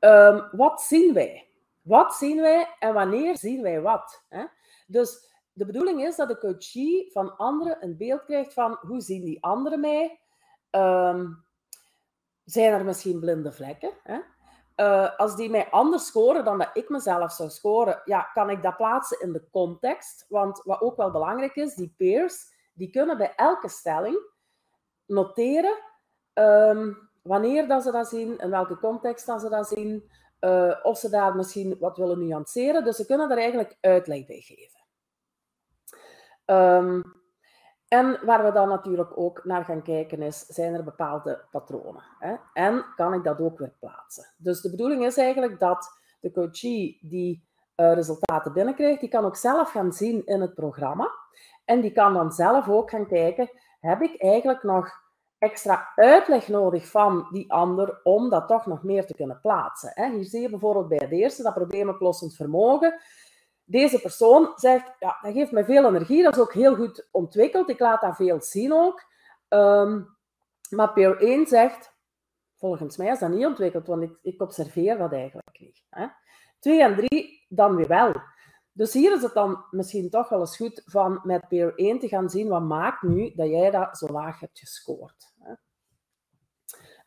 um, 0.00 0.48
wat 0.52 0.82
zien 0.82 1.14
wij? 1.14 1.51
Wat 1.82 2.14
zien 2.14 2.40
wij 2.40 2.76
en 2.78 2.94
wanneer 2.94 3.36
zien 3.36 3.62
wij 3.62 3.80
wat? 3.80 4.24
Hè? 4.28 4.44
Dus 4.86 5.30
de 5.52 5.66
bedoeling 5.66 6.02
is 6.02 6.16
dat 6.16 6.28
de 6.28 6.38
coachie 6.38 7.12
van 7.12 7.36
anderen 7.36 7.76
een 7.80 7.96
beeld 7.96 8.24
krijgt 8.24 8.52
van 8.52 8.78
hoe 8.80 9.00
zien 9.00 9.24
die 9.24 9.44
anderen 9.44 9.80
mij? 9.80 10.20
Um, 10.70 11.44
zijn 12.44 12.72
er 12.72 12.84
misschien 12.84 13.20
blinde 13.20 13.52
vlekken? 13.52 13.92
Hè? 14.02 14.18
Uh, 14.76 15.18
als 15.18 15.36
die 15.36 15.50
mij 15.50 15.70
anders 15.70 16.06
scoren 16.06 16.44
dan 16.44 16.58
dat 16.58 16.70
ik 16.72 16.88
mezelf 16.88 17.32
zou 17.32 17.50
scoren, 17.50 18.02
ja, 18.04 18.22
kan 18.22 18.50
ik 18.50 18.62
dat 18.62 18.76
plaatsen 18.76 19.20
in 19.20 19.32
de 19.32 19.48
context. 19.50 20.26
Want 20.28 20.62
wat 20.64 20.80
ook 20.80 20.96
wel 20.96 21.10
belangrijk 21.10 21.54
is, 21.54 21.74
die 21.74 21.94
peers, 21.96 22.54
die 22.74 22.90
kunnen 22.90 23.16
bij 23.18 23.34
elke 23.34 23.68
stelling 23.68 24.30
noteren 25.06 25.78
um, 26.34 27.10
wanneer 27.22 27.68
dat 27.68 27.82
ze 27.82 27.90
dat 27.90 28.08
zien, 28.08 28.38
in 28.38 28.50
welke 28.50 28.78
context 28.78 29.26
dat 29.26 29.40
ze 29.40 29.48
dat 29.48 29.68
zien, 29.68 30.10
uh, 30.44 30.74
of 30.82 30.98
ze 30.98 31.10
daar 31.10 31.36
misschien 31.36 31.76
wat 31.78 31.96
willen 31.96 32.26
nuanceren. 32.26 32.84
Dus 32.84 32.96
ze 32.96 33.06
kunnen 33.06 33.30
er 33.30 33.38
eigenlijk 33.38 33.76
uitleg 33.80 34.26
bij 34.26 34.40
geven. 34.40 34.80
Um, 36.44 37.20
en 37.88 38.18
waar 38.24 38.44
we 38.44 38.52
dan 38.52 38.68
natuurlijk 38.68 39.18
ook 39.18 39.44
naar 39.44 39.64
gaan 39.64 39.82
kijken 39.82 40.22
is, 40.22 40.46
zijn 40.46 40.74
er 40.74 40.84
bepaalde 40.84 41.44
patronen? 41.50 42.02
Hè? 42.18 42.36
En 42.52 42.84
kan 42.96 43.14
ik 43.14 43.24
dat 43.24 43.40
ook 43.40 43.58
weer 43.58 43.74
plaatsen? 43.80 44.34
Dus 44.36 44.60
de 44.60 44.70
bedoeling 44.70 45.04
is 45.04 45.16
eigenlijk 45.16 45.58
dat 45.58 45.98
de 46.20 46.30
coachie 46.30 46.98
die 47.02 47.48
uh, 47.76 47.92
resultaten 47.92 48.52
binnenkrijgt, 48.52 49.00
die 49.00 49.08
kan 49.08 49.24
ook 49.24 49.36
zelf 49.36 49.70
gaan 49.70 49.92
zien 49.92 50.26
in 50.26 50.40
het 50.40 50.54
programma. 50.54 51.10
En 51.64 51.80
die 51.80 51.92
kan 51.92 52.14
dan 52.14 52.32
zelf 52.32 52.68
ook 52.68 52.90
gaan 52.90 53.06
kijken, 53.06 53.50
heb 53.80 54.00
ik 54.00 54.22
eigenlijk 54.22 54.62
nog 54.62 55.01
extra 55.42 55.92
uitleg 55.94 56.48
nodig 56.48 56.86
van 56.86 57.26
die 57.30 57.52
ander 57.52 58.00
om 58.02 58.30
dat 58.30 58.48
toch 58.48 58.66
nog 58.66 58.82
meer 58.82 59.06
te 59.06 59.14
kunnen 59.14 59.40
plaatsen? 59.40 60.10
Hier 60.12 60.24
zie 60.24 60.40
je 60.40 60.50
bijvoorbeeld 60.50 60.88
bij 60.88 61.00
het 61.02 61.12
eerste, 61.12 61.42
dat 61.42 61.54
probleemoplossend 61.54 62.36
vermogen 62.36 63.00
deze 63.64 64.00
persoon 64.00 64.52
zegt, 64.54 64.92
ja, 64.98 65.18
dat 65.22 65.32
geeft 65.32 65.52
mij 65.52 65.64
veel 65.64 65.86
energie, 65.86 66.22
dat 66.22 66.36
is 66.36 66.42
ook 66.42 66.52
heel 66.52 66.74
goed 66.74 67.08
ontwikkeld, 67.10 67.68
ik 67.68 67.78
laat 67.78 68.00
dat 68.00 68.16
veel 68.16 68.40
zien 68.40 68.72
ook. 68.72 69.04
Um, 69.48 70.16
maar 70.70 70.92
peer 70.92 71.16
1 71.16 71.46
zegt, 71.46 71.94
volgens 72.56 72.96
mij 72.96 73.10
is 73.10 73.18
dat 73.18 73.30
niet 73.30 73.46
ontwikkeld, 73.46 73.86
want 73.86 74.02
ik, 74.02 74.18
ik 74.22 74.42
observeer 74.42 74.98
dat 74.98 75.12
eigenlijk 75.12 75.58
niet. 75.58 75.84
Hè. 75.90 76.06
2 76.58 76.82
en 76.82 76.96
3 76.96 77.46
dan 77.48 77.76
weer 77.76 77.88
wel. 77.88 78.12
Dus 78.72 78.92
hier 78.92 79.12
is 79.12 79.22
het 79.22 79.34
dan 79.34 79.64
misschien 79.70 80.10
toch 80.10 80.28
wel 80.28 80.40
eens 80.40 80.56
goed 80.56 80.82
van 80.84 81.20
met 81.22 81.48
peer 81.48 81.72
1 81.74 81.98
te 81.98 82.08
gaan 82.08 82.30
zien, 82.30 82.48
wat 82.48 82.62
maakt 82.62 83.02
nu 83.02 83.32
dat 83.34 83.48
jij 83.48 83.70
dat 83.70 83.98
zo 83.98 84.06
laag 84.06 84.40
hebt 84.40 84.58
gescoord. 84.58 85.32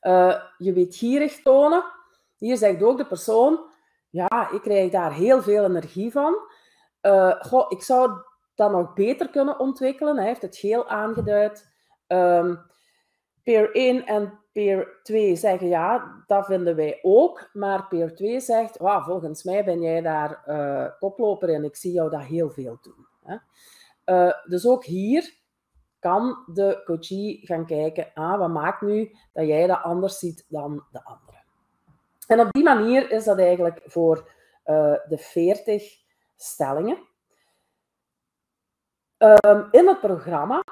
Uh, 0.01 0.41
je 0.57 0.73
weet 0.73 0.95
gierig 0.95 1.41
tonen. 1.41 1.83
Hier 2.37 2.57
zegt 2.57 2.83
ook 2.83 2.97
de 2.97 3.07
persoon, 3.07 3.59
ja, 4.09 4.51
ik 4.51 4.61
krijg 4.61 4.91
daar 4.91 5.13
heel 5.13 5.41
veel 5.41 5.63
energie 5.63 6.11
van. 6.11 6.35
Uh, 7.01 7.41
goh, 7.41 7.71
ik 7.71 7.83
zou 7.83 8.11
dat 8.55 8.71
nog 8.71 8.93
beter 8.93 9.29
kunnen 9.29 9.59
ontwikkelen. 9.59 10.17
Hij 10.17 10.25
heeft 10.25 10.41
het 10.41 10.57
geel 10.57 10.87
aangeduid. 10.87 11.73
Um, 12.07 12.59
peer 13.43 13.71
1 13.71 14.05
en 14.05 14.39
peer 14.55 14.99
2 15.03 15.35
zeggen 15.35 15.67
ja, 15.67 16.23
dat 16.27 16.45
vinden 16.45 16.75
wij 16.75 16.99
ook. 17.01 17.49
Maar 17.53 17.87
peer 17.87 18.15
2 18.15 18.39
zegt, 18.39 18.77
volgens 18.77 19.43
mij 19.43 19.63
ben 19.63 19.81
jij 19.81 20.01
daar 20.01 20.43
uh, 20.47 20.87
koploper 20.99 21.49
en 21.49 21.63
ik 21.63 21.75
zie 21.75 21.91
jou 21.91 22.09
dat 22.09 22.21
heel 22.21 22.49
veel 22.49 22.77
doen. 22.81 23.07
Hè? 23.23 23.37
Uh, 24.05 24.33
dus 24.49 24.67
ook 24.67 24.85
hier 24.85 25.33
kan 25.99 26.43
de 26.53 26.81
coachie 26.85 27.45
gaan 27.45 27.65
kijken, 27.65 28.11
ah, 28.13 28.39
wat 28.39 28.49
maakt 28.49 28.81
nu 28.81 29.15
dat 29.33 29.47
jij 29.47 29.67
dat 29.67 29.81
anders 29.81 30.19
ziet 30.19 30.45
dan 30.47 30.85
de 30.91 31.03
andere. 31.03 31.37
En 32.27 32.39
op 32.39 32.51
die 32.51 32.63
manier 32.63 33.11
is 33.11 33.23
dat 33.23 33.39
eigenlijk 33.39 33.81
voor 33.85 34.17
uh, 34.65 34.95
de 35.07 35.17
40 35.17 35.83
stellingen. 36.35 36.97
Um, 39.17 39.67
in 39.71 39.87
het 39.87 39.99
programma 39.99 40.63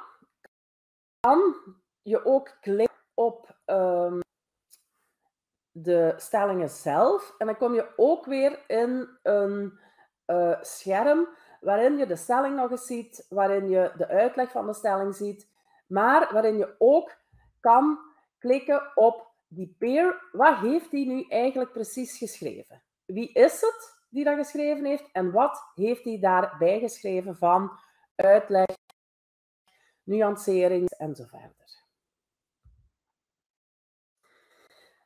kan 1.20 1.56
je 2.02 2.26
ook 2.26 2.58
klikken 2.62 2.98
op 3.14 3.53
um, 3.66 4.20
de 5.72 6.14
stellingen 6.18 6.70
zelf. 6.70 7.36
En 7.38 7.46
dan 7.46 7.58
kom 7.58 7.74
je 7.74 7.94
ook 7.96 8.26
weer 8.26 8.60
in 8.68 9.10
een 9.22 9.80
uh, 10.26 10.62
scherm 10.62 11.28
waarin 11.62 11.98
je 11.98 12.06
de 12.06 12.16
stelling 12.16 12.56
nog 12.56 12.72
eens 12.72 12.86
ziet, 12.86 13.26
waarin 13.30 13.70
je 13.70 13.92
de 13.98 14.08
uitleg 14.08 14.52
van 14.52 14.66
de 14.66 14.74
stelling 14.74 15.16
ziet, 15.16 15.48
maar 15.88 16.34
waarin 16.34 16.58
je 16.58 16.76
ook 16.78 17.18
kan 17.60 18.00
klikken 18.40 18.92
op 18.96 19.32
die 19.48 19.76
peer, 19.80 20.30
wat 20.32 20.58
heeft 20.58 20.92
die 20.92 21.06
nu 21.06 21.26
eigenlijk 21.30 21.72
precies 21.72 22.18
geschreven? 22.18 22.84
Wie 23.06 23.34
is 23.34 23.62
het 23.62 24.02
die 24.10 24.24
dat 24.24 24.38
geschreven 24.38 24.86
heeft 24.86 25.12
en 25.12 25.32
wat 25.32 25.72
heeft 25.76 26.04
hij 26.04 26.20
daarbij 26.20 26.80
geschreven 26.80 27.36
van 27.36 27.72
uitleg, 28.16 28.66
nuancering 30.04 30.90
en 30.90 31.16
zo 31.16 31.24
verder. 31.26 31.83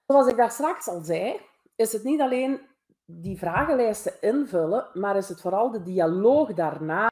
Zoals 0.07 0.27
ik 0.27 0.37
daar 0.37 0.51
straks 0.51 0.87
al 0.87 1.01
zei, 1.01 1.39
is 1.75 1.93
het 1.93 2.03
niet 2.03 2.21
alleen 2.21 2.61
die 3.05 3.37
vragenlijsten 3.37 4.21
invullen, 4.21 4.89
maar 4.93 5.17
is 5.17 5.29
het 5.29 5.41
vooral 5.41 5.71
de 5.71 5.83
dialoog 5.83 6.53
daarna 6.53 7.09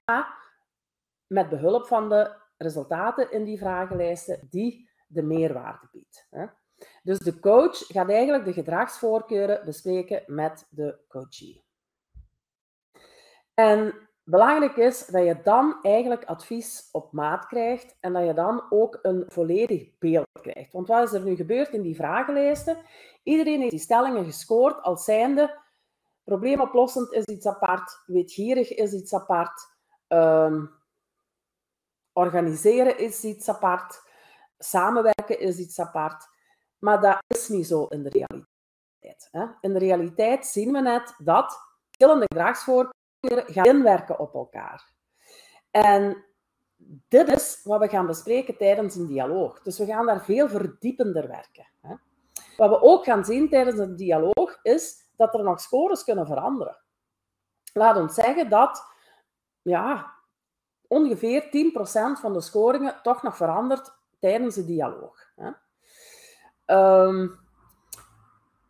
met 1.27 1.49
behulp 1.49 1.87
van 1.87 2.09
de 2.09 2.35
resultaten 2.57 3.31
in 3.31 3.43
die 3.43 3.57
vragenlijsten 3.57 4.47
die 4.49 4.89
de 5.07 5.21
meerwaarde 5.21 5.87
biedt. 5.91 6.27
Dus 7.03 7.19
de 7.19 7.39
coach 7.39 7.77
gaat 7.77 8.09
eigenlijk 8.09 8.45
de 8.45 8.53
gedragsvoorkeuren 8.53 9.65
bespreken 9.65 10.23
met 10.25 10.67
de 10.69 10.99
coachee. 11.07 11.63
En 13.53 14.04
belangrijk 14.25 14.75
is 14.75 15.05
dat 15.05 15.25
je 15.25 15.41
dan 15.43 15.77
eigenlijk 15.81 16.23
advies 16.23 16.89
op 16.91 17.11
maat 17.11 17.45
krijgt 17.45 17.97
en 17.99 18.13
dat 18.13 18.25
je 18.25 18.33
dan 18.33 18.63
ook 18.69 18.99
een 19.01 19.23
volledig 19.27 19.97
beeld 19.97 20.27
krijgt. 20.41 20.71
Want 20.71 20.87
wat 20.87 21.03
is 21.03 21.13
er 21.13 21.25
nu 21.25 21.35
gebeurd 21.35 21.69
in 21.69 21.81
die 21.81 21.95
vragenlijsten? 21.95 22.77
Iedereen 23.23 23.59
heeft 23.59 23.71
die 23.71 23.79
stellingen 23.79 24.25
gescoord 24.25 24.81
als 24.81 25.03
zijnde 25.03 25.63
probleemoplossend 26.23 27.11
is 27.11 27.25
iets 27.25 27.47
apart, 27.47 28.03
weetgierig 28.05 28.73
is 28.73 28.93
iets 28.93 29.13
apart, 29.13 29.67
um, 30.07 30.69
organiseren 32.13 32.97
is 32.97 33.23
iets 33.23 33.49
apart, 33.49 34.01
samenwerken 34.57 35.39
is 35.39 35.57
iets 35.57 35.79
apart. 35.79 36.27
Maar 36.77 37.01
dat 37.01 37.23
is 37.27 37.47
niet 37.47 37.67
zo 37.67 37.85
in 37.85 38.03
de 38.03 38.09
realiteit. 38.09 39.27
Hè? 39.31 39.45
In 39.61 39.73
de 39.73 39.79
realiteit 39.79 40.45
zien 40.45 40.71
we 40.71 40.79
net 40.79 41.15
dat 41.17 41.59
verschillende 41.87 42.25
gedragsvoorkeuren 42.27 43.03
gaan 43.27 43.65
inwerken 43.65 44.19
op 44.19 44.33
elkaar. 44.33 44.93
En 45.71 46.25
dit 47.07 47.27
is 47.27 47.59
wat 47.63 47.79
we 47.79 47.87
gaan 47.87 48.05
bespreken 48.05 48.57
tijdens 48.57 48.95
een 48.95 49.07
dialoog. 49.07 49.61
Dus 49.61 49.77
we 49.77 49.85
gaan 49.85 50.05
daar 50.05 50.23
veel 50.23 50.49
verdiepender 50.49 51.27
werken. 51.27 51.67
Wat 52.57 52.69
we 52.69 52.81
ook 52.81 53.03
gaan 53.03 53.25
zien 53.25 53.49
tijdens 53.49 53.79
een 53.79 53.95
dialoog 53.95 54.59
is 54.61 55.09
dat 55.15 55.33
er 55.33 55.43
nog 55.43 55.59
scores 55.59 56.03
kunnen 56.03 56.25
veranderen. 56.25 56.77
Laat 57.73 57.97
ons 57.97 58.13
zeggen 58.13 58.49
dat 58.49 58.83
ja, 59.61 60.13
ongeveer 60.87 61.43
10% 61.43 61.47
van 62.19 62.33
de 62.33 62.41
scoringen 62.41 62.99
toch 63.01 63.23
nog 63.23 63.35
verandert 63.35 63.93
tijdens 64.19 64.55
de 64.55 64.65
dialoog. 64.65 65.33
Um, 66.65 67.39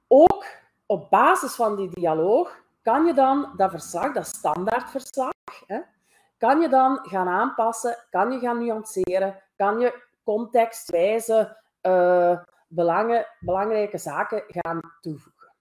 ook 0.07 0.45
op 0.85 1.09
basis 1.09 1.55
van 1.55 1.75
die 1.75 1.89
dialoog 1.89 2.63
kan 2.85 3.05
je 3.05 3.13
dan 3.13 3.53
dat 3.55 3.71
verslag, 3.71 4.13
dat 4.13 4.27
standaardverslag, 4.27 5.33
hè, 5.65 5.79
kan 6.37 6.61
je 6.61 6.69
dan 6.69 6.99
gaan 7.01 7.27
aanpassen, 7.27 7.97
kan 8.09 8.31
je 8.31 8.39
gaan 8.39 8.65
nuanceren, 8.65 9.43
kan 9.55 9.79
je 9.79 10.03
contextwijze 10.23 11.57
uh, 11.81 12.39
belangen, 12.67 13.25
belangrijke 13.39 13.97
zaken 13.97 14.43
gaan 14.47 14.79
toevoegen. 15.01 15.53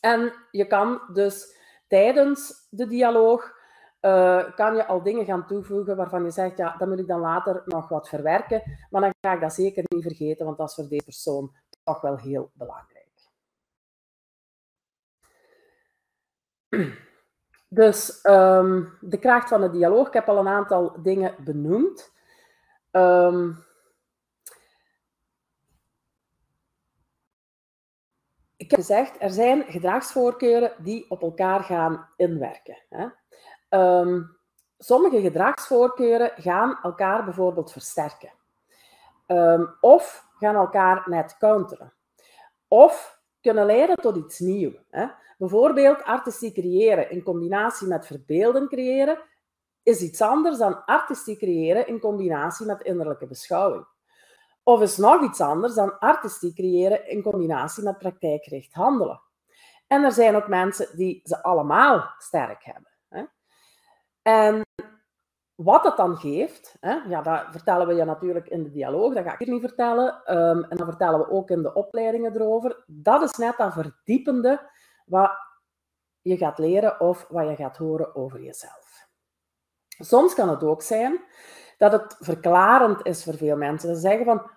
En 0.00 0.32
je 0.50 0.66
kan 0.66 1.00
dus 1.12 1.56
tijdens 1.88 2.66
de 2.70 2.86
dialoog 2.86 3.60
uh, 4.00 4.54
kan 4.54 4.76
je 4.76 4.86
al 4.86 5.02
dingen 5.02 5.24
gaan 5.24 5.46
toevoegen 5.46 5.96
waarvan 5.96 6.24
je 6.24 6.30
zegt, 6.30 6.56
ja, 6.56 6.76
dan 6.76 6.88
moet 6.88 6.98
ik 6.98 7.06
dan 7.06 7.20
later 7.20 7.62
nog 7.66 7.88
wat 7.88 8.08
verwerken. 8.08 8.62
Maar 8.90 9.00
dan 9.00 9.12
ga 9.20 9.32
ik 9.32 9.40
dat 9.40 9.52
zeker 9.52 9.84
niet 9.88 10.02
vergeten, 10.02 10.44
want 10.44 10.58
dat 10.58 10.68
is 10.68 10.74
voor 10.74 10.88
deze 10.88 11.04
persoon 11.04 11.54
toch 11.84 12.00
wel 12.00 12.16
heel 12.16 12.50
belangrijk. 12.54 12.91
Dus 17.68 18.24
um, 18.24 18.98
de 19.00 19.18
kracht 19.18 19.48
van 19.48 19.62
het 19.62 19.72
dialoog, 19.72 20.06
ik 20.06 20.12
heb 20.12 20.28
al 20.28 20.38
een 20.38 20.48
aantal 20.48 21.02
dingen 21.02 21.34
benoemd. 21.44 22.12
Um, 22.90 23.64
ik 28.56 28.70
heb 28.70 28.80
gezegd, 28.80 29.16
er 29.18 29.30
zijn 29.30 29.64
gedragsvoorkeuren 29.68 30.72
die 30.78 31.10
op 31.10 31.22
elkaar 31.22 31.62
gaan 31.62 32.08
inwerken. 32.16 32.78
Hè. 32.88 33.06
Um, 34.00 34.36
sommige 34.78 35.20
gedragsvoorkeuren 35.20 36.32
gaan 36.36 36.78
elkaar 36.82 37.24
bijvoorbeeld 37.24 37.72
versterken. 37.72 38.32
Of 39.80 40.26
gaan 40.38 40.54
elkaar 40.54 41.02
net 41.06 41.36
counteren. 41.38 41.92
Of 42.68 43.21
kunnen 43.42 43.66
leiden 43.66 43.96
tot 43.96 44.16
iets 44.16 44.38
nieuws. 44.38 44.74
Hè. 44.90 45.06
Bijvoorbeeld 45.38 46.02
artistiek 46.02 46.54
creëren 46.54 47.10
in 47.10 47.22
combinatie 47.22 47.86
met 47.86 48.06
verbeelden 48.06 48.68
creëren 48.68 49.18
is 49.82 50.00
iets 50.00 50.20
anders 50.20 50.58
dan 50.58 50.84
artistiek 50.84 51.38
creëren 51.38 51.86
in 51.86 52.00
combinatie 52.00 52.66
met 52.66 52.82
innerlijke 52.82 53.26
beschouwing. 53.26 53.86
Of 54.62 54.80
is 54.80 54.96
nog 54.96 55.22
iets 55.22 55.40
anders 55.40 55.74
dan 55.74 55.98
artistiek 55.98 56.54
creëren 56.54 57.08
in 57.08 57.22
combinatie 57.22 57.82
met 57.82 57.98
praktijkgericht 57.98 58.72
handelen. 58.72 59.20
En 59.86 60.04
er 60.04 60.12
zijn 60.12 60.36
ook 60.36 60.48
mensen 60.48 60.96
die 60.96 61.20
ze 61.24 61.42
allemaal 61.42 62.14
sterk 62.18 62.64
hebben. 62.64 62.90
Hè. 63.08 63.24
En 64.22 64.62
wat 65.62 65.82
dat 65.82 65.96
dan 65.96 66.16
geeft, 66.16 66.76
hè, 66.80 66.92
ja, 66.92 67.22
dat 67.22 67.44
vertellen 67.50 67.86
we 67.86 67.94
je 67.94 68.04
natuurlijk 68.04 68.48
in 68.48 68.62
de 68.62 68.70
dialoog, 68.70 69.14
dat 69.14 69.24
ga 69.24 69.32
ik 69.32 69.38
hier 69.38 69.52
niet 69.52 69.60
vertellen. 69.60 70.22
Um, 70.38 70.64
en 70.64 70.76
dan 70.76 70.86
vertellen 70.86 71.18
we 71.18 71.30
ook 71.30 71.50
in 71.50 71.62
de 71.62 71.74
opleidingen 71.74 72.34
erover. 72.34 72.84
Dat 72.86 73.22
is 73.22 73.32
net 73.32 73.56
dat 73.56 73.72
verdiepende 73.72 74.70
wat 75.06 75.30
je 76.20 76.36
gaat 76.36 76.58
leren 76.58 77.00
of 77.00 77.26
wat 77.28 77.48
je 77.48 77.56
gaat 77.56 77.76
horen 77.76 78.14
over 78.14 78.42
jezelf. 78.42 79.08
Soms 79.98 80.34
kan 80.34 80.48
het 80.48 80.64
ook 80.64 80.82
zijn 80.82 81.20
dat 81.78 81.92
het 81.92 82.16
verklarend 82.18 83.06
is 83.06 83.24
voor 83.24 83.34
veel 83.34 83.56
mensen. 83.56 83.94
Ze 83.94 84.00
zeggen 84.00 84.24
van, 84.24 84.50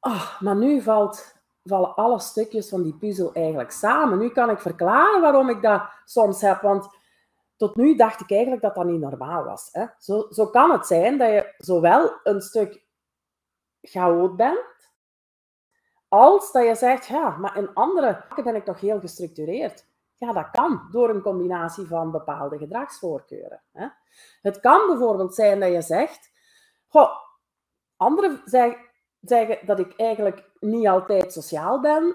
oh, 0.00 0.40
maar 0.40 0.56
nu 0.56 0.80
valt, 0.80 1.34
vallen 1.64 1.94
alle 1.94 2.20
stukjes 2.20 2.68
van 2.68 2.82
die 2.82 2.96
puzzel 2.96 3.32
eigenlijk 3.32 3.70
samen. 3.70 4.18
Nu 4.18 4.28
kan 4.28 4.50
ik 4.50 4.58
verklaren 4.58 5.20
waarom 5.20 5.48
ik 5.48 5.62
dat 5.62 5.82
soms 6.04 6.40
heb, 6.40 6.60
want 6.60 6.88
tot 7.58 7.76
nu 7.76 7.96
dacht 7.96 8.20
ik 8.20 8.30
eigenlijk 8.30 8.62
dat 8.62 8.74
dat 8.74 8.84
niet 8.84 9.00
normaal 9.00 9.44
was. 9.44 9.68
Hè? 9.72 9.86
Zo, 9.98 10.26
zo 10.30 10.46
kan 10.46 10.70
het 10.70 10.86
zijn 10.86 11.18
dat 11.18 11.28
je 11.28 11.54
zowel 11.58 12.20
een 12.22 12.40
stuk 12.40 12.86
chaot 13.80 14.36
bent, 14.36 14.92
als 16.08 16.52
dat 16.52 16.66
je 16.66 16.74
zegt, 16.74 17.06
ja, 17.06 17.36
maar 17.36 17.56
in 17.56 17.74
andere 17.74 18.24
ben 18.44 18.54
ik 18.54 18.64
toch 18.64 18.80
heel 18.80 19.00
gestructureerd. 19.00 19.86
Ja, 20.16 20.32
dat 20.32 20.50
kan 20.50 20.88
door 20.90 21.10
een 21.10 21.22
combinatie 21.22 21.86
van 21.86 22.10
bepaalde 22.10 22.58
gedragsvoorkeuren. 22.58 23.62
Hè? 23.72 23.88
Het 24.42 24.60
kan 24.60 24.86
bijvoorbeeld 24.86 25.34
zijn 25.34 25.60
dat 25.60 25.72
je 25.72 25.82
zegt, 25.82 26.30
goh, 26.88 27.10
anderen 27.96 28.42
zeggen 29.22 29.66
dat 29.66 29.78
ik 29.78 29.96
eigenlijk 29.96 30.50
niet 30.60 30.88
altijd 30.88 31.32
sociaal 31.32 31.80
ben 31.80 32.02
in 32.02 32.14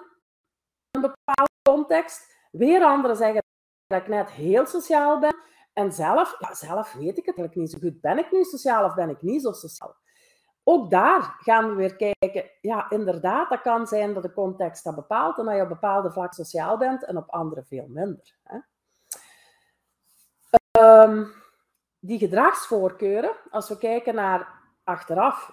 een 0.91 1.01
bepaalde 1.01 1.51
context. 1.69 2.31
Weer 2.51 2.83
anderen 2.83 3.15
zeggen 3.15 3.41
dat 3.93 4.01
ik 4.01 4.07
net 4.07 4.31
heel 4.31 4.65
sociaal 4.65 5.19
ben. 5.19 5.35
En 5.73 5.91
zelf, 5.91 6.35
ja, 6.39 6.53
zelf 6.53 6.93
weet 6.93 7.17
ik 7.17 7.25
het 7.25 7.37
eigenlijk 7.37 7.55
niet 7.55 7.71
zo 7.71 7.77
goed. 7.79 8.01
Ben 8.01 8.17
ik 8.17 8.31
nu 8.31 8.43
sociaal 8.43 8.85
of 8.85 8.95
ben 8.95 9.09
ik 9.09 9.21
niet 9.21 9.41
zo 9.41 9.51
sociaal? 9.51 9.95
Ook 10.63 10.89
daar 10.91 11.35
gaan 11.39 11.69
we 11.69 11.75
weer 11.75 11.95
kijken. 11.95 12.49
Ja, 12.61 12.89
inderdaad, 12.89 13.49
dat 13.49 13.61
kan 13.61 13.87
zijn 13.87 14.13
dat 14.13 14.23
de 14.23 14.33
context 14.33 14.83
dat 14.83 14.95
bepaalt 14.95 15.37
en 15.37 15.45
dat 15.45 15.55
je 15.55 15.61
op 15.61 15.67
bepaalde 15.67 16.11
vlak 16.11 16.33
sociaal 16.33 16.77
bent 16.77 17.05
en 17.05 17.17
op 17.17 17.29
andere 17.29 17.63
veel 17.63 17.85
minder. 17.89 18.35
Hè. 18.43 18.57
Um, 20.79 21.33
die 21.99 22.19
gedragsvoorkeuren, 22.19 23.35
als 23.51 23.69
we 23.69 23.77
kijken 23.77 24.15
naar 24.15 24.47
achteraf, 24.83 25.51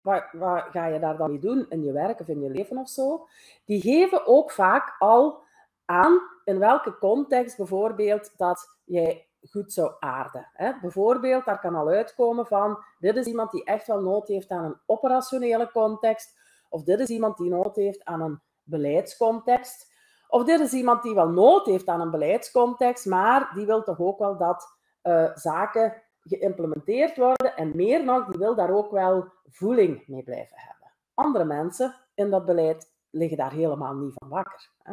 wat, 0.00 0.24
wat, 0.32 0.64
ga 0.70 0.86
je 0.86 0.98
daar 0.98 1.16
dan 1.16 1.30
mee 1.30 1.38
doen 1.38 1.66
in 1.68 1.84
je 1.84 1.92
werk 1.92 2.20
of 2.20 2.28
in 2.28 2.40
je 2.40 2.50
leven 2.50 2.78
of 2.78 2.88
zo, 2.88 3.26
die 3.64 3.80
geven 3.80 4.26
ook 4.26 4.50
vaak 4.50 4.96
al 4.98 5.43
aan 5.84 6.20
in 6.44 6.58
welke 6.58 6.98
context 6.98 7.56
bijvoorbeeld 7.56 8.32
dat 8.36 8.78
jij 8.84 9.28
goed 9.50 9.72
zou 9.72 9.92
aarden. 9.98 10.50
Hè? 10.52 10.72
Bijvoorbeeld, 10.80 11.44
daar 11.44 11.60
kan 11.60 11.74
al 11.74 11.88
uitkomen 11.88 12.46
van, 12.46 12.78
dit 12.98 13.16
is 13.16 13.26
iemand 13.26 13.50
die 13.50 13.64
echt 13.64 13.86
wel 13.86 14.00
nood 14.00 14.28
heeft 14.28 14.50
aan 14.50 14.64
een 14.64 14.80
operationele 14.86 15.70
context, 15.70 16.38
of 16.68 16.82
dit 16.82 17.00
is 17.00 17.08
iemand 17.08 17.36
die 17.36 17.50
nood 17.50 17.76
heeft 17.76 18.04
aan 18.04 18.20
een 18.20 18.40
beleidscontext, 18.62 19.92
of 20.28 20.44
dit 20.44 20.60
is 20.60 20.72
iemand 20.72 21.02
die 21.02 21.14
wel 21.14 21.28
nood 21.28 21.66
heeft 21.66 21.86
aan 21.86 22.00
een 22.00 22.10
beleidscontext, 22.10 23.06
maar 23.06 23.50
die 23.54 23.66
wil 23.66 23.82
toch 23.82 24.00
ook 24.00 24.18
wel 24.18 24.36
dat 24.36 24.66
uh, 25.02 25.30
zaken 25.34 26.02
geïmplementeerd 26.20 27.16
worden 27.16 27.56
en 27.56 27.76
meer 27.76 28.04
nog, 28.04 28.26
die 28.26 28.38
wil 28.38 28.54
daar 28.54 28.70
ook 28.70 28.90
wel 28.90 29.32
voeling 29.44 30.06
mee 30.06 30.22
blijven 30.22 30.58
hebben. 30.58 30.92
Andere 31.14 31.44
mensen 31.44 31.94
in 32.14 32.30
dat 32.30 32.44
beleid 32.44 32.92
liggen 33.10 33.36
daar 33.36 33.52
helemaal 33.52 33.94
niet 33.94 34.12
van 34.14 34.28
wakker. 34.28 34.70
Hè? 34.82 34.92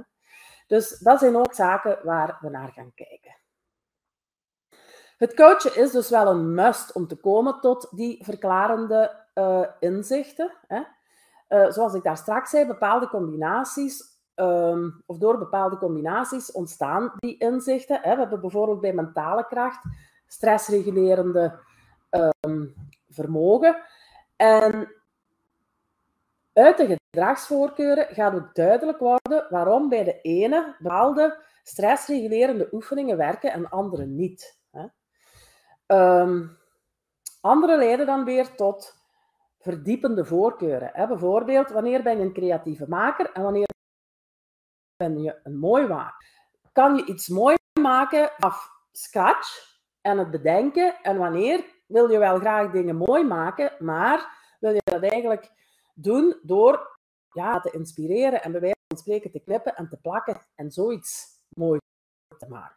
Dus 0.71 0.99
dat 0.99 1.19
zijn 1.19 1.35
ook 1.35 1.53
zaken 1.53 1.99
waar 2.03 2.37
we 2.41 2.49
naar 2.49 2.71
gaan 2.71 2.91
kijken. 2.95 3.35
Het 5.17 5.33
coachen 5.33 5.75
is 5.75 5.91
dus 5.91 6.09
wel 6.09 6.27
een 6.27 6.53
must 6.53 6.93
om 6.93 7.07
te 7.07 7.15
komen 7.15 7.59
tot 7.59 7.87
die 7.91 8.23
verklarende 8.23 9.25
uh, 9.35 9.65
inzichten. 9.79 10.53
Hè. 10.67 10.81
Uh, 11.49 11.71
zoals 11.71 11.93
ik 11.93 12.03
daar 12.03 12.17
straks 12.17 12.49
zei, 12.49 12.65
bepaalde 12.65 13.07
combinaties, 13.07 14.03
um, 14.35 15.03
of 15.05 15.17
door 15.17 15.37
bepaalde 15.37 15.77
combinaties 15.77 16.51
ontstaan 16.51 17.11
die 17.15 17.37
inzichten. 17.37 17.99
Hè. 18.01 18.13
We 18.13 18.19
hebben 18.19 18.41
bijvoorbeeld 18.41 18.81
bij 18.81 18.93
mentale 18.93 19.45
kracht 19.45 19.83
stressregulerende 20.27 21.59
um, 22.09 22.73
vermogen. 23.09 23.83
En 24.35 25.00
uit 26.61 26.77
de 26.77 26.97
gedragsvoorkeuren 27.11 28.07
gaat 28.15 28.33
ook 28.33 28.55
duidelijk 28.55 28.99
worden 28.99 29.47
waarom 29.49 29.89
bij 29.89 30.03
de 30.03 30.21
ene 30.21 30.75
bepaalde 30.79 31.43
stressregulerende 31.63 32.67
oefeningen 32.71 33.17
werken 33.17 33.51
en 33.51 33.69
andere 33.69 34.05
niet. 34.05 34.59
Um, 35.87 36.57
andere 37.41 37.77
leiden 37.77 38.05
dan 38.05 38.23
weer 38.23 38.55
tot 38.55 38.95
verdiepende 39.59 40.25
voorkeuren. 40.25 41.07
Bijvoorbeeld, 41.07 41.69
wanneer 41.69 42.03
ben 42.03 42.17
je 42.17 42.23
een 42.23 42.33
creatieve 42.33 42.85
maker 42.87 43.31
en 43.31 43.43
wanneer 43.43 43.69
ben 44.97 45.21
je 45.21 45.39
een 45.43 45.57
mooi 45.57 45.87
maker? 45.87 46.29
Kan 46.71 46.95
je 46.95 47.05
iets 47.05 47.27
mooi 47.27 47.55
maken 47.81 48.35
af 48.37 48.69
scratch 48.91 49.79
en 50.01 50.17
het 50.17 50.31
bedenken? 50.31 50.95
En 51.01 51.17
wanneer 51.17 51.65
wil 51.87 52.09
je 52.09 52.17
wel 52.17 52.39
graag 52.39 52.71
dingen 52.71 52.95
mooi 52.95 53.23
maken, 53.23 53.71
maar 53.79 54.39
wil 54.59 54.73
je 54.73 54.81
dat 54.83 55.03
eigenlijk 55.03 55.60
doen 56.03 56.39
door 56.41 56.99
ja, 57.31 57.59
te 57.59 57.71
inspireren 57.71 58.43
en 58.43 58.51
bij 58.51 58.61
wijze 58.61 58.75
van 58.87 58.97
spreken 58.97 59.31
te 59.31 59.39
knippen 59.39 59.75
en 59.75 59.89
te 59.89 59.97
plakken 59.97 60.41
en 60.55 60.71
zoiets 60.71 61.39
mooi 61.49 61.79
te 62.37 62.47
maken? 62.49 62.75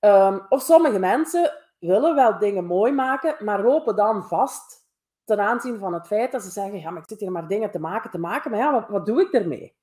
Um, 0.00 0.46
of 0.48 0.62
sommige 0.62 0.98
mensen 0.98 1.52
willen 1.78 2.14
wel 2.14 2.38
dingen 2.38 2.64
mooi 2.64 2.92
maken, 2.92 3.44
maar 3.44 3.62
lopen 3.62 3.96
dan 3.96 4.24
vast 4.24 4.86
ten 5.24 5.40
aanzien 5.40 5.78
van 5.78 5.94
het 5.94 6.06
feit 6.06 6.32
dat 6.32 6.42
ze 6.42 6.50
zeggen, 6.50 6.92
maar 6.92 7.02
ik 7.02 7.08
zit 7.08 7.20
hier 7.20 7.32
maar 7.32 7.48
dingen 7.48 7.70
te 7.70 7.78
maken, 7.78 8.10
te 8.10 8.18
maken, 8.18 8.50
maar 8.50 8.60
ja, 8.60 8.86
wat, 8.88 9.06
doe 9.06 9.20
ik 9.20 9.32
ermee? 9.32 9.76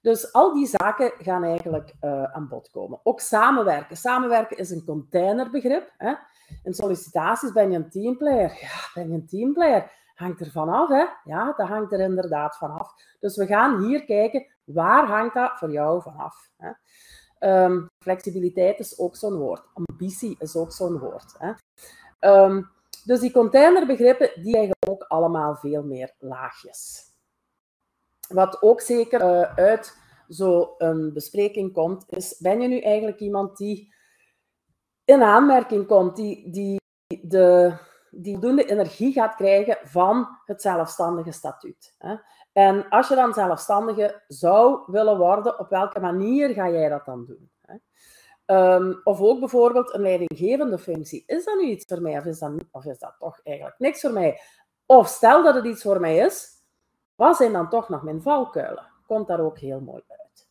Dus 0.00 0.32
al 0.32 0.54
die 0.54 0.66
zaken 0.66 1.12
gaan 1.18 1.44
eigenlijk 1.44 1.94
uh, 2.00 2.22
aan 2.22 2.48
bod 2.48 2.70
komen. 2.70 3.00
Ook 3.02 3.20
samenwerken. 3.20 3.96
Samenwerken 3.96 4.56
is 4.56 4.70
een 4.70 4.84
containerbegrip. 4.84 5.92
Hè? 5.96 6.14
In 6.62 6.74
sollicitaties 6.74 7.52
ben 7.52 7.70
je 7.70 7.76
een 7.76 7.90
teamplayer. 7.90 8.58
Ja, 8.60 8.90
ben 8.94 9.08
je 9.08 9.14
een 9.14 9.26
teamplayer? 9.26 9.90
Hangt 10.18 10.40
er 10.40 10.50
vanaf, 10.50 10.88
hè? 10.88 11.04
Ja, 11.24 11.52
dat 11.56 11.68
hangt 11.68 11.92
er 11.92 12.00
inderdaad 12.00 12.56
vanaf. 12.56 12.94
Dus 13.20 13.36
we 13.36 13.46
gaan 13.46 13.82
hier 13.82 14.04
kijken, 14.04 14.46
waar 14.64 15.06
hangt 15.06 15.34
dat 15.34 15.58
voor 15.58 15.70
jou 15.70 16.02
vanaf? 16.02 16.50
Hè? 16.56 16.70
Um, 17.64 17.86
flexibiliteit 18.02 18.78
is 18.78 18.98
ook 18.98 19.16
zo'n 19.16 19.36
woord. 19.36 19.64
Ambitie 19.72 20.36
is 20.38 20.56
ook 20.56 20.72
zo'n 20.72 20.98
woord. 20.98 21.34
Hè. 21.38 21.52
Um, 22.44 22.70
dus 23.04 23.20
die 23.20 23.32
containerbegrippen, 23.32 24.42
die 24.42 24.52
krijgen 24.52 24.76
ook 24.88 25.02
allemaal 25.02 25.54
veel 25.54 25.82
meer 25.82 26.14
laagjes. 26.18 27.02
Wat 28.28 28.62
ook 28.62 28.80
zeker 28.80 29.20
uh, 29.20 29.54
uit 29.54 29.96
zo'n 30.28 31.10
bespreking 31.12 31.72
komt, 31.72 32.04
is, 32.08 32.38
ben 32.38 32.60
je 32.60 32.68
nu 32.68 32.80
eigenlijk 32.80 33.20
iemand 33.20 33.56
die 33.56 33.94
in 35.04 35.22
aanmerking 35.22 35.86
komt, 35.86 36.16
die, 36.16 36.50
die, 36.50 36.80
de, 37.22 37.78
die 38.10 38.32
voldoende 38.32 38.64
energie 38.64 39.12
gaat 39.12 39.34
krijgen 39.34 39.78
van 39.82 40.28
het 40.44 40.62
zelfstandige 40.62 41.32
statuut. 41.32 41.96
En 42.52 42.88
als 42.88 43.08
je 43.08 43.14
dan 43.14 43.34
zelfstandige 43.34 44.22
zou 44.26 44.82
willen 44.86 45.18
worden, 45.18 45.58
op 45.58 45.68
welke 45.68 46.00
manier 46.00 46.48
ga 46.48 46.70
jij 46.70 46.88
dat 46.88 47.04
dan 47.04 47.24
doen? 47.24 47.50
Ehm, 48.48 48.94
of 49.04 49.20
ook 49.20 49.38
bijvoorbeeld 49.38 49.94
een 49.94 50.00
leidinggevende 50.00 50.78
functie. 50.78 51.22
Is 51.26 51.44
dat 51.44 51.58
nu 51.58 51.64
iets 51.64 51.84
voor 51.88 52.02
mij 52.02 52.18
of 52.18 52.24
is 52.24 52.38
dat, 52.38 52.52
of 52.70 52.84
is 52.84 52.98
dat 52.98 53.14
toch 53.18 53.40
eigenlijk 53.42 53.78
niks 53.78 54.00
voor 54.00 54.12
mij? 54.12 54.40
Of 54.86 55.08
stel 55.08 55.42
dat 55.42 55.54
het 55.54 55.64
iets 55.64 55.82
voor 55.82 56.00
mij 56.00 56.16
is, 56.16 56.48
wat 57.14 57.36
zijn 57.36 57.52
dan 57.52 57.68
toch 57.68 57.88
nog 57.88 58.02
mijn 58.02 58.22
valkuilen? 58.22 58.86
Komt 59.06 59.26
daar 59.26 59.40
ook 59.40 59.58
heel 59.58 59.80
mooi 59.80 60.02
uit. 60.08 60.48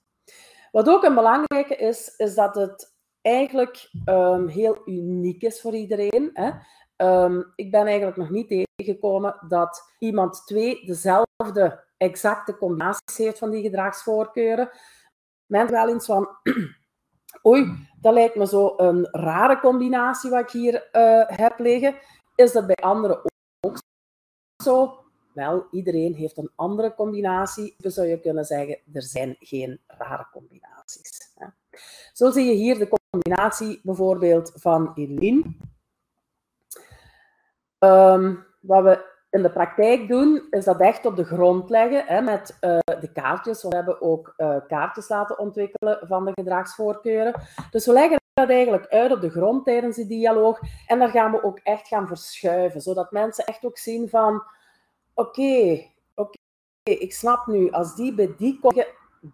Wat 0.72 0.90
ook 0.90 1.04
een 1.04 1.16
belangrijke 1.16 1.76
is, 1.76 2.16
is 2.16 2.36
dat 2.36 2.56
het 2.56 2.96
eigenlijk 3.22 3.90
um, 4.06 4.48
heel 4.48 4.82
uniek 4.86 5.42
is 5.42 5.62
voor 5.62 5.74
iedereen. 5.74 6.30
Hè? 6.34 6.52
Um, 6.98 7.52
ik 7.56 7.72
ben 7.72 7.86
eigenlijk 7.86 8.18
nog 8.18 8.30
niet 8.30 8.48
tegengekomen 8.48 9.36
dat 9.48 9.92
iemand 10.00 10.46
twee 10.46 10.86
dezelfde 10.86 11.84
exacte 11.98 12.58
combinaties 12.58 13.18
heeft 13.18 13.38
van 13.38 13.50
die 13.50 13.62
gedragsvoorkeuren. 13.62 14.70
Men 15.46 15.72
wel 15.72 15.90
eens 15.90 16.06
van, 16.06 16.30
oei, 17.48 17.88
dat 18.02 18.14
lijkt 18.14 18.36
me 18.36 18.48
zo 18.48 18.74
een 18.78 19.08
rare 19.12 19.60
combinatie 19.60 20.30
wat 20.30 20.40
ik 20.40 20.50
hier 20.50 20.90
uh, 20.92 21.24
heb 21.28 21.60
liggen. 21.60 21.96
Is 22.36 22.52
dat 22.52 22.66
bij 22.66 22.76
anderen 22.76 23.22
ook 23.60 23.78
zo? 24.64 25.02
Wel, 25.34 25.68
iedereen 25.72 26.14
heeft 26.14 26.38
een 26.38 26.52
andere 26.56 26.94
combinatie. 26.94 27.76
Dus 27.78 27.94
zou 27.94 28.08
je 28.08 28.20
kunnen 28.20 28.46
zeggen, 28.46 28.80
er 28.94 29.02
zijn 29.02 29.36
geen 29.40 29.82
rare 29.88 30.28
combinaties. 30.32 31.32
Hè. 31.36 31.48
Zo 32.14 32.32
zie 32.32 32.46
je 32.46 32.54
hier 32.54 32.78
de 32.78 32.90
combinatie 33.10 33.80
bijvoorbeeld 33.84 34.52
van 34.56 34.92
Eline. 34.96 35.44
Um, 37.80 38.46
wat 38.60 38.84
we 38.84 39.06
in 39.30 39.42
de 39.42 39.52
praktijk 39.52 40.08
doen, 40.08 40.48
is 40.50 40.66
dat 40.66 40.80
echt 40.80 41.06
op 41.06 41.16
de 41.16 41.24
grond 41.24 41.70
leggen 41.70 42.06
hè, 42.06 42.22
met 42.22 42.58
uh, 42.62 42.78
de 43.00 43.12
kaartjes. 43.14 43.64
We 43.64 43.76
hebben 43.76 44.02
ook 44.02 44.34
uh, 44.38 44.56
kaartjes 44.68 45.10
laten 45.10 45.40
ontwikkelen 45.40 46.00
van 46.02 46.26
de 46.26 46.32
gedragsvoorkeuren. 46.34 47.42
Dus 47.72 47.86
we 47.86 47.94
leggen 47.94 48.20
dat 48.34 48.50
eigenlijk 48.50 48.88
uit 48.88 49.12
op 49.12 49.22
de 49.22 49.30
grond 49.30 49.66
tijdens 49.66 49.96
die 49.96 50.08
dialoog. 50.08 50.60
En 50.88 51.00
daar 51.00 51.10
gaan 51.10 51.32
we 51.32 51.44
ook 51.44 51.60
echt 51.64 51.88
gaan 51.88 52.08
verschuiven, 52.08 52.82
zodat 52.82 53.12
mensen 53.12 53.46
echt 53.46 53.66
ook 53.66 53.78
zien 53.78 54.10
van... 54.10 54.44
Oké, 55.14 55.84
oké, 56.16 56.38
ik 56.84 57.14
snap 57.14 57.48
nu, 57.48 57.72
als 57.72 57.96
die 57.96 58.16
bij 58.16 58.34
die 58.38 58.60
komt, 58.60 58.88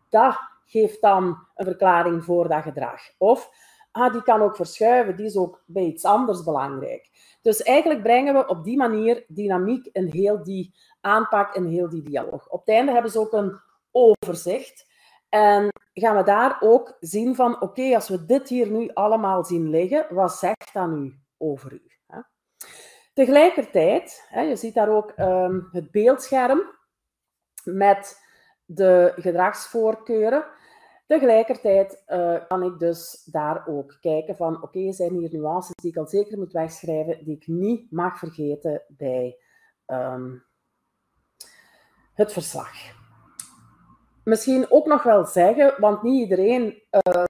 dat 0.10 0.40
geeft 0.66 1.02
dan 1.02 1.48
een 1.56 1.66
verklaring 1.66 2.24
voor 2.24 2.48
dat 2.48 2.64
gedrag. 2.64 3.02
Of, 3.18 3.50
ah, 3.92 4.14
die 4.14 4.24
kan 4.24 4.42
ook 4.42 4.56
verschuiven, 4.56 5.16
die 5.16 5.26
is 5.26 5.38
ook 5.38 5.62
bij 5.66 5.84
iets 5.84 6.06
anders 6.06 6.44
belangrijk. 6.44 7.10
Dus 7.44 7.62
eigenlijk 7.62 8.04
brengen 8.04 8.34
we 8.34 8.48
op 8.48 8.64
die 8.64 8.78
manier 8.78 9.26
dynamiek 9.28 9.86
in 9.92 10.06
heel 10.12 10.44
die 10.44 10.76
aanpak, 11.02 11.56
in 11.56 11.66
heel 11.66 11.90
die 11.90 12.02
dialoog. 12.02 12.50
Op 12.50 12.60
het 12.60 12.76
einde 12.76 12.92
hebben 12.92 13.12
ze 13.12 13.20
ook 13.20 13.34
een 13.34 13.60
overzicht. 13.92 14.92
En 15.30 15.68
gaan 15.94 16.16
we 16.16 16.24
daar 16.24 16.58
ook 16.60 16.98
zien 17.00 17.36
van, 17.36 17.62
oké, 17.62 17.96
als 17.96 18.10
we 18.10 18.26
dit 18.26 18.50
hier 18.50 18.68
nu 18.68 18.90
allemaal 18.94 19.44
zien 19.44 19.70
liggen, 19.70 20.06
wat 20.10 20.34
zegt 20.34 20.74
dat 20.74 20.90
nu 20.90 21.20
over 21.38 21.74
u? 21.74 21.92
Tegelijkertijd, 23.14 24.30
je 24.32 24.56
ziet 24.56 24.74
daar 24.74 24.90
ook 24.90 25.14
um, 25.18 25.70
het 25.72 25.92
beeldscherm 25.92 26.62
met 27.64 28.20
de 28.66 29.14
gedragsvoorkeuren. 29.16 30.46
Tegelijkertijd 31.06 32.04
uh, 32.08 32.48
kan 32.48 32.64
ik 32.64 32.80
dus 32.80 33.24
daar 33.32 33.68
ook 33.68 33.98
kijken 34.02 34.36
van, 34.36 34.56
oké, 34.56 34.64
okay, 34.64 34.92
zijn 34.92 35.14
hier 35.14 35.30
nuances 35.32 35.76
die 35.76 35.92
ik 35.92 35.98
al 35.98 36.08
zeker 36.08 36.38
moet 36.38 36.52
wegschrijven, 36.52 37.26
die 37.26 37.36
ik 37.36 37.48
niet 37.48 37.92
mag 37.92 38.18
vergeten 38.18 38.84
bij 38.88 39.38
um, 39.88 40.44
het 42.14 42.34
verslag. 42.34 42.72
Misschien 44.24 44.72
ook 44.72 44.86
nog 44.86 45.04
wel 45.04 45.26
zeggen, 45.26 45.76
want 45.80 46.04
niet 46.04 46.22
iedereen, 46.22 46.82
uh, 47.08 47.24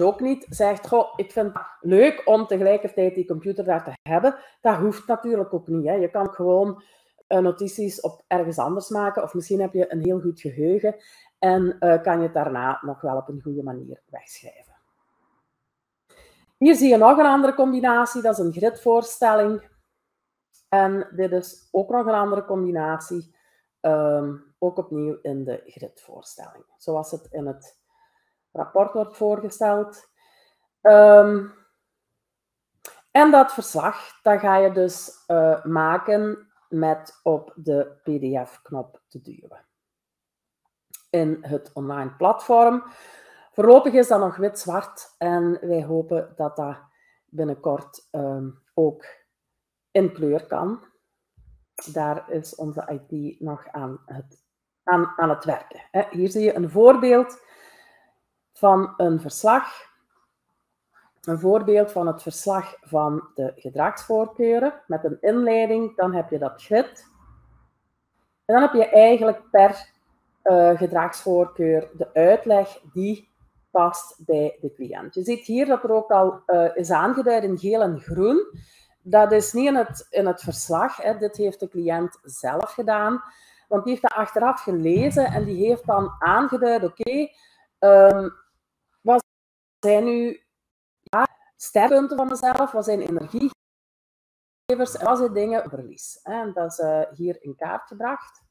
ook 0.00 0.20
niet, 0.20 0.46
zegt, 0.48 0.88
goh, 0.88 1.12
ik 1.16 1.32
vind 1.32 1.54
het 1.54 1.62
leuk 1.80 2.22
om 2.24 2.46
tegelijkertijd 2.46 3.14
die 3.14 3.26
computer 3.26 3.64
daar 3.64 3.84
te 3.84 3.92
hebben. 4.02 4.36
Dat 4.60 4.76
hoeft 4.76 5.06
natuurlijk 5.06 5.54
ook 5.54 5.68
niet. 5.68 5.86
Hè. 5.86 5.92
Je 5.94 6.10
kan 6.10 6.32
gewoon 6.32 6.82
uh, 7.28 7.38
notities 7.38 8.00
op 8.00 8.22
ergens 8.26 8.58
anders 8.58 8.88
maken, 8.88 9.22
of 9.22 9.34
misschien 9.34 9.60
heb 9.60 9.72
je 9.72 9.92
een 9.92 10.04
heel 10.04 10.20
goed 10.20 10.40
geheugen 10.40 10.96
en 11.38 11.76
uh, 11.80 12.02
kan 12.02 12.16
je 12.16 12.22
het 12.22 12.34
daarna 12.34 12.78
nog 12.82 13.00
wel 13.00 13.16
op 13.16 13.28
een 13.28 13.42
goede 13.42 13.62
manier 13.62 14.02
wegschrijven. 14.06 14.76
Hier 16.56 16.74
zie 16.74 16.88
je 16.88 16.96
nog 16.96 17.18
een 17.18 17.26
andere 17.26 17.54
combinatie, 17.54 18.22
dat 18.22 18.38
is 18.38 18.44
een 18.44 18.52
gridvoorstelling. 18.52 19.68
En 20.68 21.08
dit 21.10 21.32
is 21.32 21.68
ook 21.70 21.90
nog 21.90 22.06
een 22.06 22.14
andere 22.14 22.44
combinatie, 22.44 23.36
um, 23.80 24.54
ook 24.58 24.76
opnieuw 24.78 25.18
in 25.22 25.44
de 25.44 25.62
gridvoorstelling, 25.66 26.64
zoals 26.76 27.10
het 27.10 27.26
in 27.30 27.46
het 27.46 27.80
rapport 28.52 28.92
wordt 28.92 29.16
voorgesteld. 29.16 30.08
Um, 30.80 31.52
en 33.10 33.30
dat 33.30 33.52
verslag, 33.52 34.20
dat 34.22 34.40
ga 34.40 34.56
je 34.56 34.72
dus 34.72 35.24
uh, 35.26 35.64
maken 35.64 36.52
met 36.68 37.20
op 37.22 37.52
de 37.56 38.00
PDF-knop 38.02 39.02
te 39.08 39.20
duwen 39.20 39.67
in 41.10 41.38
het 41.40 41.70
online 41.72 42.10
platform. 42.16 42.82
Voorlopig 43.52 43.92
is 43.92 44.08
dat 44.08 44.20
nog 44.20 44.36
wit-zwart 44.36 45.14
en 45.18 45.58
wij 45.60 45.84
hopen 45.84 46.32
dat 46.36 46.56
dat 46.56 46.76
binnenkort 47.24 48.08
um, 48.12 48.62
ook 48.74 49.04
in 49.90 50.12
kleur 50.12 50.46
kan. 50.46 50.84
Daar 51.92 52.30
is 52.30 52.54
onze 52.54 53.00
IT 53.08 53.40
nog 53.40 53.68
aan 53.68 54.00
het, 54.06 54.44
aan, 54.82 55.12
aan 55.16 55.28
het 55.28 55.44
werken. 55.44 55.80
Hier 56.10 56.30
zie 56.30 56.44
je 56.44 56.54
een 56.54 56.70
voorbeeld 56.70 57.40
van 58.52 58.94
een 58.96 59.20
verslag. 59.20 59.86
Een 61.22 61.38
voorbeeld 61.38 61.92
van 61.92 62.06
het 62.06 62.22
verslag 62.22 62.76
van 62.80 63.28
de 63.34 63.52
gedragsvoorkeuren 63.56 64.82
met 64.86 65.04
een 65.04 65.20
inleiding. 65.20 65.96
Dan 65.96 66.14
heb 66.14 66.30
je 66.30 66.38
dat 66.38 66.62
grid. 66.62 67.06
En 68.44 68.54
dan 68.54 68.62
heb 68.62 68.72
je 68.72 68.86
eigenlijk 68.86 69.50
per 69.50 69.96
uh, 70.50 70.78
gedragsvoorkeur, 70.78 71.90
de 71.96 72.14
uitleg 72.14 72.80
die 72.92 73.36
past 73.70 74.24
bij 74.24 74.58
de 74.60 74.72
cliënt. 74.72 75.14
Je 75.14 75.22
ziet 75.22 75.44
hier 75.44 75.66
dat 75.66 75.84
er 75.84 75.92
ook 75.92 76.10
al 76.10 76.42
uh, 76.46 76.76
is 76.76 76.90
aangeduid 76.90 77.42
in 77.42 77.58
geel 77.58 77.82
en 77.82 78.00
groen. 78.00 78.58
Dat 79.02 79.32
is 79.32 79.52
niet 79.52 79.66
in 79.66 79.76
het, 79.76 80.06
in 80.10 80.26
het 80.26 80.40
verslag. 80.40 80.96
Hè. 80.96 81.18
Dit 81.18 81.36
heeft 81.36 81.60
de 81.60 81.68
cliënt 81.68 82.18
zelf 82.22 82.72
gedaan. 82.72 83.22
Want 83.68 83.84
die 83.84 83.92
heeft 83.92 84.02
dat 84.08 84.12
achteraf 84.12 84.60
gelezen 84.62 85.26
en 85.26 85.44
die 85.44 85.66
heeft 85.66 85.86
dan 85.86 86.14
aangeduid, 86.18 86.84
oké, 86.84 87.28
um, 87.78 88.32
wat 89.00 89.24
zijn 89.78 90.04
nu 90.04 90.42
ja, 91.00 91.26
sterpunten 91.56 92.16
van 92.16 92.28
mezelf, 92.28 92.72
wat 92.72 92.84
zijn 92.84 93.00
energiegevers 93.00 93.52
en 94.66 95.04
wat 95.04 95.18
zijn 95.18 95.32
dingen 95.32 95.68
verlies. 95.70 96.20
Dat 96.54 96.72
is 96.72 96.78
uh, 96.78 97.02
hier 97.14 97.42
in 97.42 97.56
kaart 97.56 97.86
gebracht. 97.86 98.42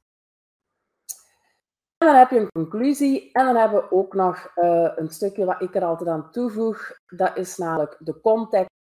En 1.97 2.07
dan 2.07 2.15
heb 2.15 2.29
je 2.29 2.39
een 2.39 2.51
conclusie 2.51 3.31
en 3.31 3.45
dan 3.45 3.55
hebben 3.55 3.81
we 3.81 3.91
ook 3.91 4.13
nog 4.13 4.51
uh, 4.55 4.91
een 4.95 5.09
stukje 5.09 5.45
wat 5.45 5.61
ik 5.61 5.75
er 5.75 5.83
altijd 5.83 6.09
aan 6.09 6.31
toevoeg. 6.31 6.99
Dat 7.07 7.37
is 7.37 7.57
namelijk 7.57 7.97
de 7.99 8.21
context 8.21 8.75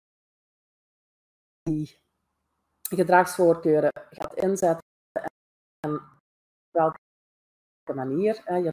die 1.63 1.99
gedragsvoorkeuren 2.91 3.91
gaat 4.11 4.35
inzetten 4.35 4.85
en 5.81 6.01
welke 6.71 6.99
manier. 7.95 8.41
Hè. 8.45 8.69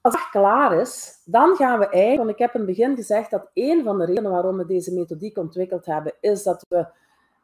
Als 0.00 0.14
het 0.14 0.28
klaar 0.30 0.80
is, 0.80 1.22
dan 1.24 1.56
gaan 1.56 1.78
we 1.78 1.88
eigenlijk, 1.88 2.18
want 2.18 2.30
ik 2.30 2.38
heb 2.38 2.54
in 2.54 2.60
het 2.60 2.68
begin 2.68 2.96
gezegd 2.96 3.30
dat 3.30 3.50
een 3.54 3.84
van 3.84 3.98
de 3.98 4.04
redenen 4.04 4.30
waarom 4.30 4.56
we 4.56 4.66
deze 4.66 4.94
methodiek 4.94 5.38
ontwikkeld 5.38 5.86
hebben, 5.86 6.14
is 6.20 6.42
dat 6.42 6.64
we 6.68 6.86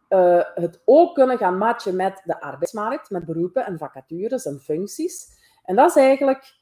uh, 0.08 0.44
het 0.54 0.82
ook 0.84 1.14
kunnen 1.14 1.38
gaan 1.38 1.58
matchen 1.58 1.96
met 1.96 2.22
de 2.24 2.40
arbeidsmarkt, 2.40 3.10
met 3.10 3.24
beroepen 3.24 3.66
en 3.66 3.78
vacatures 3.78 4.44
en 4.46 4.60
functies. 4.60 5.40
En 5.64 5.76
dat 5.76 5.88
is 5.88 5.96
eigenlijk 5.96 6.54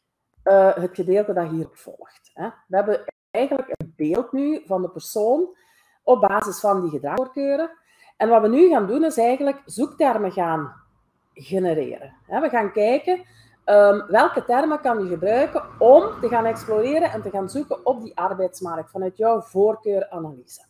uh, 0.45 0.75
het 0.75 0.95
gedeelte 0.95 1.33
dat 1.33 1.49
hier 1.49 1.69
volgt. 1.73 2.31
Hè. 2.35 2.49
We 2.67 2.77
hebben 2.77 3.05
eigenlijk 3.31 3.69
een 3.69 3.93
beeld 3.97 4.33
nu 4.33 4.63
van 4.67 4.83
de 4.83 4.91
persoon 4.91 5.57
op 6.03 6.21
basis 6.21 6.61
van 6.61 6.81
die 6.81 6.91
gedragsvoorkeuren. 6.91 7.71
En 8.17 8.29
wat 8.29 8.43
we 8.43 8.49
nu 8.49 8.69
gaan 8.69 8.87
doen, 8.87 9.05
is 9.05 9.19
eigenlijk 9.19 9.63
zoektermen 9.65 10.33
gaan 10.33 10.75
genereren. 11.35 12.15
We 12.27 12.49
gaan 12.49 12.73
kijken 12.73 13.25
um, 13.65 14.07
welke 14.07 14.45
termen 14.45 14.81
kan 14.81 15.03
je 15.03 15.09
gebruiken 15.09 15.63
om 15.79 16.21
te 16.21 16.29
gaan 16.29 16.45
exploreren 16.45 17.11
en 17.11 17.23
te 17.23 17.31
gaan 17.31 17.51
zoeken 17.51 17.87
op 17.87 18.03
die 18.03 18.17
arbeidsmarkt 18.17 18.91
vanuit 18.91 19.17
jouw 19.17 19.41
voorkeuranalyse. 19.41 20.65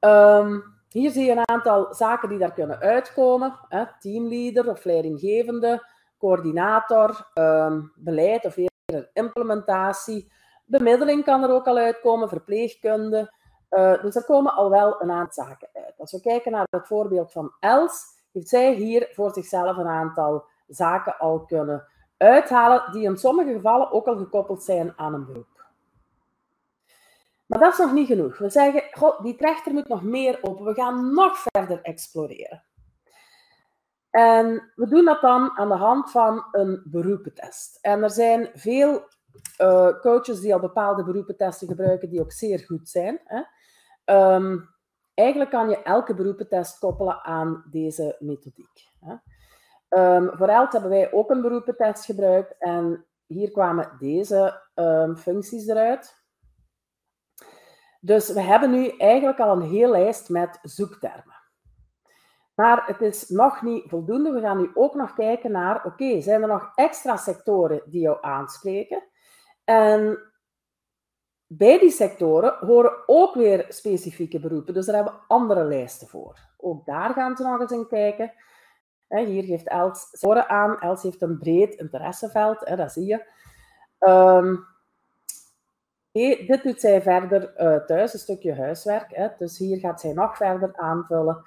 Um, 0.00 0.64
hier 0.88 1.10
zie 1.10 1.24
je 1.24 1.30
een 1.30 1.48
aantal 1.48 1.94
zaken 1.94 2.28
die 2.28 2.38
daar 2.38 2.52
kunnen 2.52 2.78
uitkomen. 2.78 3.58
Hè? 3.68 3.84
Teamleader 3.98 4.70
of 4.70 4.84
leidinggevende, 4.84 5.86
coördinator, 6.26 7.30
um, 7.34 7.92
beleid 7.94 8.44
of 8.44 8.56
eerder 8.56 9.10
implementatie. 9.12 10.32
Bemiddeling 10.64 11.24
kan 11.24 11.42
er 11.42 11.50
ook 11.50 11.66
al 11.66 11.76
uitkomen, 11.76 12.28
verpleegkunde. 12.28 13.34
Uh, 13.70 14.02
dus 14.02 14.16
er 14.16 14.24
komen 14.24 14.54
al 14.54 14.70
wel 14.70 15.02
een 15.02 15.10
aantal 15.10 15.44
zaken 15.44 15.68
uit. 15.72 15.94
Als 15.98 16.12
we 16.12 16.20
kijken 16.20 16.52
naar 16.52 16.66
het 16.70 16.86
voorbeeld 16.86 17.32
van 17.32 17.52
Els, 17.60 18.04
heeft 18.32 18.48
zij 18.48 18.74
hier 18.74 19.08
voor 19.12 19.32
zichzelf 19.32 19.76
een 19.76 19.86
aantal 19.86 20.44
zaken 20.68 21.18
al 21.18 21.40
kunnen 21.40 21.86
uithalen 22.16 22.92
die 22.92 23.04
in 23.04 23.16
sommige 23.16 23.52
gevallen 23.52 23.92
ook 23.92 24.06
al 24.06 24.16
gekoppeld 24.16 24.62
zijn 24.62 24.92
aan 24.96 25.14
een 25.14 25.26
beroep. 25.26 25.64
Maar 27.46 27.58
dat 27.58 27.72
is 27.72 27.78
nog 27.78 27.92
niet 27.92 28.06
genoeg. 28.06 28.38
We 28.38 28.50
zeggen, 28.50 28.82
die 29.22 29.36
trechter 29.36 29.72
moet 29.72 29.88
nog 29.88 30.02
meer 30.02 30.38
open. 30.42 30.64
We 30.64 30.74
gaan 30.74 31.14
nog 31.14 31.38
verder 31.38 31.82
exploreren. 31.82 32.62
En 34.16 34.72
we 34.74 34.88
doen 34.88 35.04
dat 35.04 35.20
dan 35.20 35.58
aan 35.58 35.68
de 35.68 35.74
hand 35.74 36.10
van 36.10 36.44
een 36.52 36.82
beroepentest. 36.84 37.78
En 37.82 38.02
er 38.02 38.10
zijn 38.10 38.50
veel 38.54 39.08
uh, 39.60 40.00
coaches 40.00 40.40
die 40.40 40.54
al 40.54 40.60
bepaalde 40.60 41.04
beroepentesten 41.04 41.68
gebruiken, 41.68 42.10
die 42.10 42.20
ook 42.20 42.32
zeer 42.32 42.58
goed 42.58 42.88
zijn. 42.88 43.20
Hè. 43.24 43.42
Um, 44.34 44.68
eigenlijk 45.14 45.50
kan 45.50 45.68
je 45.68 45.82
elke 45.82 46.14
beroepentest 46.14 46.78
koppelen 46.78 47.24
aan 47.24 47.64
deze 47.70 48.16
methodiek. 48.18 48.88
Hè. 49.00 49.14
Um, 50.16 50.30
voor 50.36 50.48
ELT 50.48 50.72
hebben 50.72 50.90
wij 50.90 51.12
ook 51.12 51.30
een 51.30 51.42
beroepentest 51.42 52.04
gebruikt 52.04 52.54
en 52.58 53.06
hier 53.26 53.50
kwamen 53.50 53.96
deze 53.98 54.62
um, 54.74 55.16
functies 55.16 55.66
eruit. 55.66 56.24
Dus 58.00 58.32
we 58.32 58.40
hebben 58.40 58.70
nu 58.70 58.88
eigenlijk 58.88 59.38
al 59.38 59.56
een 59.56 59.70
hele 59.70 59.90
lijst 59.90 60.28
met 60.28 60.58
zoektermen. 60.62 61.35
Maar 62.56 62.86
het 62.86 63.00
is 63.00 63.28
nog 63.28 63.62
niet 63.62 63.84
voldoende. 63.88 64.30
We 64.30 64.40
gaan 64.40 64.58
nu 64.58 64.70
ook 64.74 64.94
nog 64.94 65.14
kijken 65.14 65.50
naar, 65.50 65.84
oké, 65.84 66.20
zijn 66.20 66.42
er 66.42 66.48
nog 66.48 66.72
extra 66.74 67.16
sectoren 67.16 67.82
die 67.86 68.00
jou 68.00 68.18
aanspreken? 68.20 69.02
En 69.64 70.18
bij 71.46 71.78
die 71.78 71.90
sectoren 71.90 72.56
horen 72.60 72.92
ook 73.06 73.34
weer 73.34 73.66
specifieke 73.68 74.40
beroepen. 74.40 74.74
Dus 74.74 74.86
daar 74.86 74.94
hebben 74.94 75.12
we 75.12 75.18
andere 75.28 75.64
lijsten 75.64 76.08
voor. 76.08 76.38
Ook 76.56 76.86
daar 76.86 77.12
gaan 77.12 77.36
ze 77.36 77.42
nog 77.42 77.60
eens 77.60 77.72
in 77.72 77.88
kijken. 77.88 78.32
Hier 79.08 79.44
geeft 79.44 79.68
Els 79.68 80.08
sectoren 80.10 80.48
aan. 80.48 80.80
Els 80.80 81.02
heeft 81.02 81.22
een 81.22 81.38
breed 81.38 81.74
interesseveld, 81.74 82.76
dat 82.76 82.92
zie 82.92 83.06
je. 83.06 83.26
Um, 83.98 84.66
dit 86.46 86.62
doet 86.62 86.80
zij 86.80 87.02
verder 87.02 87.60
uh, 87.60 87.84
thuis, 87.84 88.12
een 88.12 88.18
stukje 88.18 88.54
huiswerk. 88.54 89.14
Hè. 89.14 89.28
Dus 89.38 89.58
hier 89.58 89.78
gaat 89.78 90.00
zij 90.00 90.12
nog 90.12 90.36
verder 90.36 90.76
aanvullen. 90.76 91.44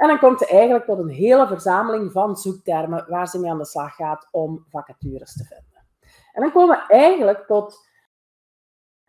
En 0.00 0.08
dan 0.08 0.18
komt 0.18 0.38
ze 0.38 0.46
eigenlijk 0.46 0.84
tot 0.84 0.98
een 0.98 1.08
hele 1.08 1.46
verzameling 1.46 2.12
van 2.12 2.36
zoektermen 2.36 3.08
waar 3.08 3.28
ze 3.28 3.38
mee 3.38 3.50
aan 3.50 3.58
de 3.58 3.64
slag 3.64 3.94
gaat 3.94 4.28
om 4.30 4.64
vacatures 4.68 5.32
te 5.32 5.44
vinden. 5.44 5.86
En 6.32 6.42
dan 6.42 6.52
komen 6.52 6.76
we 6.76 6.94
eigenlijk 6.94 7.46
tot 7.46 7.88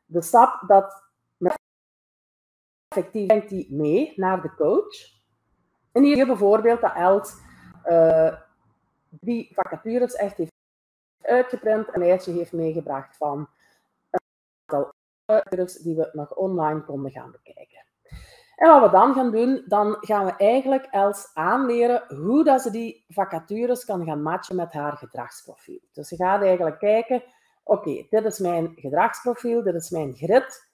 de 0.06 0.22
stap 0.22 0.64
dat 0.68 1.10
effectief 2.88 3.28
denkt 3.28 3.70
mee 3.70 4.14
naar 4.16 4.42
de 4.42 4.54
coach. 4.56 4.96
En 5.92 6.04
hier 6.04 6.26
bijvoorbeeld 6.26 6.82
dat 6.82 6.96
Els 6.96 7.36
uh, 7.86 8.36
drie 9.10 9.52
vacatures 9.54 10.14
echt 10.14 10.38
heeft 10.38 10.52
uitgeprint 11.22 11.88
en 11.88 11.94
een 11.94 12.08
lijstje 12.08 12.32
heeft 12.32 12.54
meegebracht 12.54 13.18
van 13.18 13.50
een 14.10 14.20
aantal 14.66 14.94
die 15.84 15.96
we 15.96 16.10
nog 16.14 16.36
online 16.36 16.82
konden 16.82 17.12
gaan 17.12 17.32
bekijken. 17.32 17.86
En 18.62 18.70
wat 18.70 18.82
we 18.82 18.98
dan 18.98 19.14
gaan 19.14 19.32
doen, 19.32 19.64
dan 19.68 19.98
gaan 20.00 20.26
we 20.26 20.34
eigenlijk 20.38 20.86
Els 20.86 21.30
aanleren 21.34 22.04
hoe 22.16 22.44
dat 22.44 22.62
ze 22.62 22.72
die 22.72 23.06
vacatures 23.08 23.86
kan 23.86 24.06
gaan 24.06 24.22
matchen 24.22 24.56
met 24.56 24.74
haar 24.74 24.98
gedragsprofiel. 24.98 25.80
Dus 25.92 26.08
ze 26.08 26.16
gaat 26.16 26.42
eigenlijk 26.42 26.80
kijken, 26.80 27.24
oké, 27.64 28.06
dit 28.10 28.26
is 28.26 28.40
mijn 28.40 28.74
gedragsprofiel, 28.76 29.64
dit 29.64 29.76
is 29.76 29.90
mijn 29.90 30.16
grid. 30.16 30.70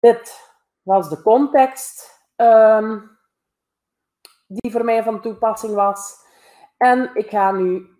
Dit 0.00 0.50
was 0.82 1.08
de 1.08 1.22
context 1.22 2.20
um, 2.36 3.18
die 4.46 4.72
voor 4.72 4.84
mij 4.84 5.02
van 5.02 5.20
toepassing 5.20 5.74
was. 5.74 6.16
En 6.76 7.10
ik 7.14 7.30
ga 7.30 7.50
nu 7.50 7.91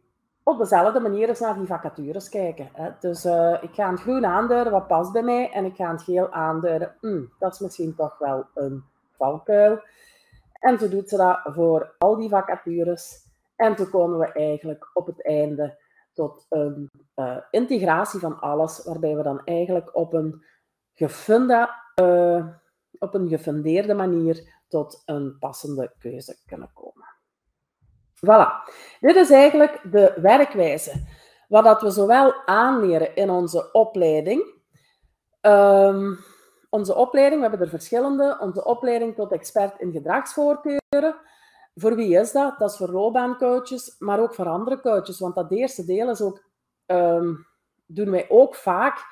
op 0.42 0.58
dezelfde 0.58 1.00
manier 1.00 1.28
eens 1.28 1.40
naar 1.40 1.58
die 1.58 1.66
vacatures 1.66 2.28
kijken. 2.28 2.68
Hè. 2.72 2.90
Dus 3.00 3.24
uh, 3.24 3.62
ik 3.62 3.74
ga 3.74 3.90
het 3.90 4.00
groen 4.00 4.26
aanduiden, 4.26 4.72
wat 4.72 4.86
past 4.86 5.12
bij 5.12 5.22
mij, 5.22 5.50
en 5.50 5.64
ik 5.64 5.76
ga 5.76 5.90
het 5.90 6.02
geel 6.02 6.30
aanduiden, 6.30 6.94
hmm, 7.00 7.32
dat 7.38 7.52
is 7.52 7.60
misschien 7.60 7.94
toch 7.94 8.18
wel 8.18 8.46
een 8.54 8.84
valkuil. 9.16 9.80
En 10.52 10.78
zo 10.78 10.88
doet 10.88 11.08
ze 11.08 11.16
dat 11.16 11.40
voor 11.44 11.94
al 11.98 12.16
die 12.16 12.28
vacatures. 12.28 13.30
En 13.56 13.76
toen 13.76 13.90
komen 13.90 14.18
we 14.18 14.32
eigenlijk 14.32 14.90
op 14.94 15.06
het 15.06 15.24
einde 15.26 15.78
tot 16.12 16.46
een 16.48 16.90
uh, 17.16 17.36
integratie 17.50 18.20
van 18.20 18.40
alles, 18.40 18.84
waarbij 18.84 19.16
we 19.16 19.22
dan 19.22 19.44
eigenlijk 19.44 19.96
op 19.96 20.12
een, 20.12 20.44
uh, 20.96 22.46
op 22.98 23.14
een 23.14 23.28
gefundeerde 23.28 23.94
manier 23.94 24.60
tot 24.68 25.02
een 25.04 25.36
passende 25.38 25.92
keuze 25.98 26.36
kunnen 26.46 26.70
komen. 26.74 27.11
Voilà. 28.26 28.70
Dit 29.00 29.16
is 29.16 29.30
eigenlijk 29.30 29.80
de 29.90 30.14
werkwijze. 30.16 30.92
Wat 31.48 31.64
dat 31.64 31.82
we 31.82 31.90
zowel 31.90 32.34
aanleren 32.44 33.14
in 33.14 33.30
onze 33.30 33.72
opleiding. 33.72 34.60
Um, 35.40 36.18
onze 36.70 36.94
opleiding, 36.94 37.42
we 37.42 37.48
hebben 37.48 37.66
er 37.66 37.72
verschillende. 37.72 38.36
Onze 38.40 38.64
opleiding 38.64 39.14
tot 39.14 39.32
expert 39.32 39.80
in 39.80 39.92
gedragsvoorkeuren. 39.92 41.16
Voor 41.74 41.94
wie 41.94 42.18
is 42.18 42.32
dat? 42.32 42.58
Dat 42.58 42.70
is 42.70 42.76
voor 42.76 42.88
loopbaancoaches, 42.88 43.96
maar 43.98 44.20
ook 44.20 44.34
voor 44.34 44.48
andere 44.48 44.80
coaches. 44.80 45.18
Want 45.18 45.34
dat 45.34 45.50
eerste 45.50 45.84
deel 45.84 46.10
is 46.10 46.20
ook, 46.20 46.42
um, 46.86 47.46
doen 47.86 48.10
wij 48.10 48.26
ook 48.28 48.54
vaak 48.54 49.04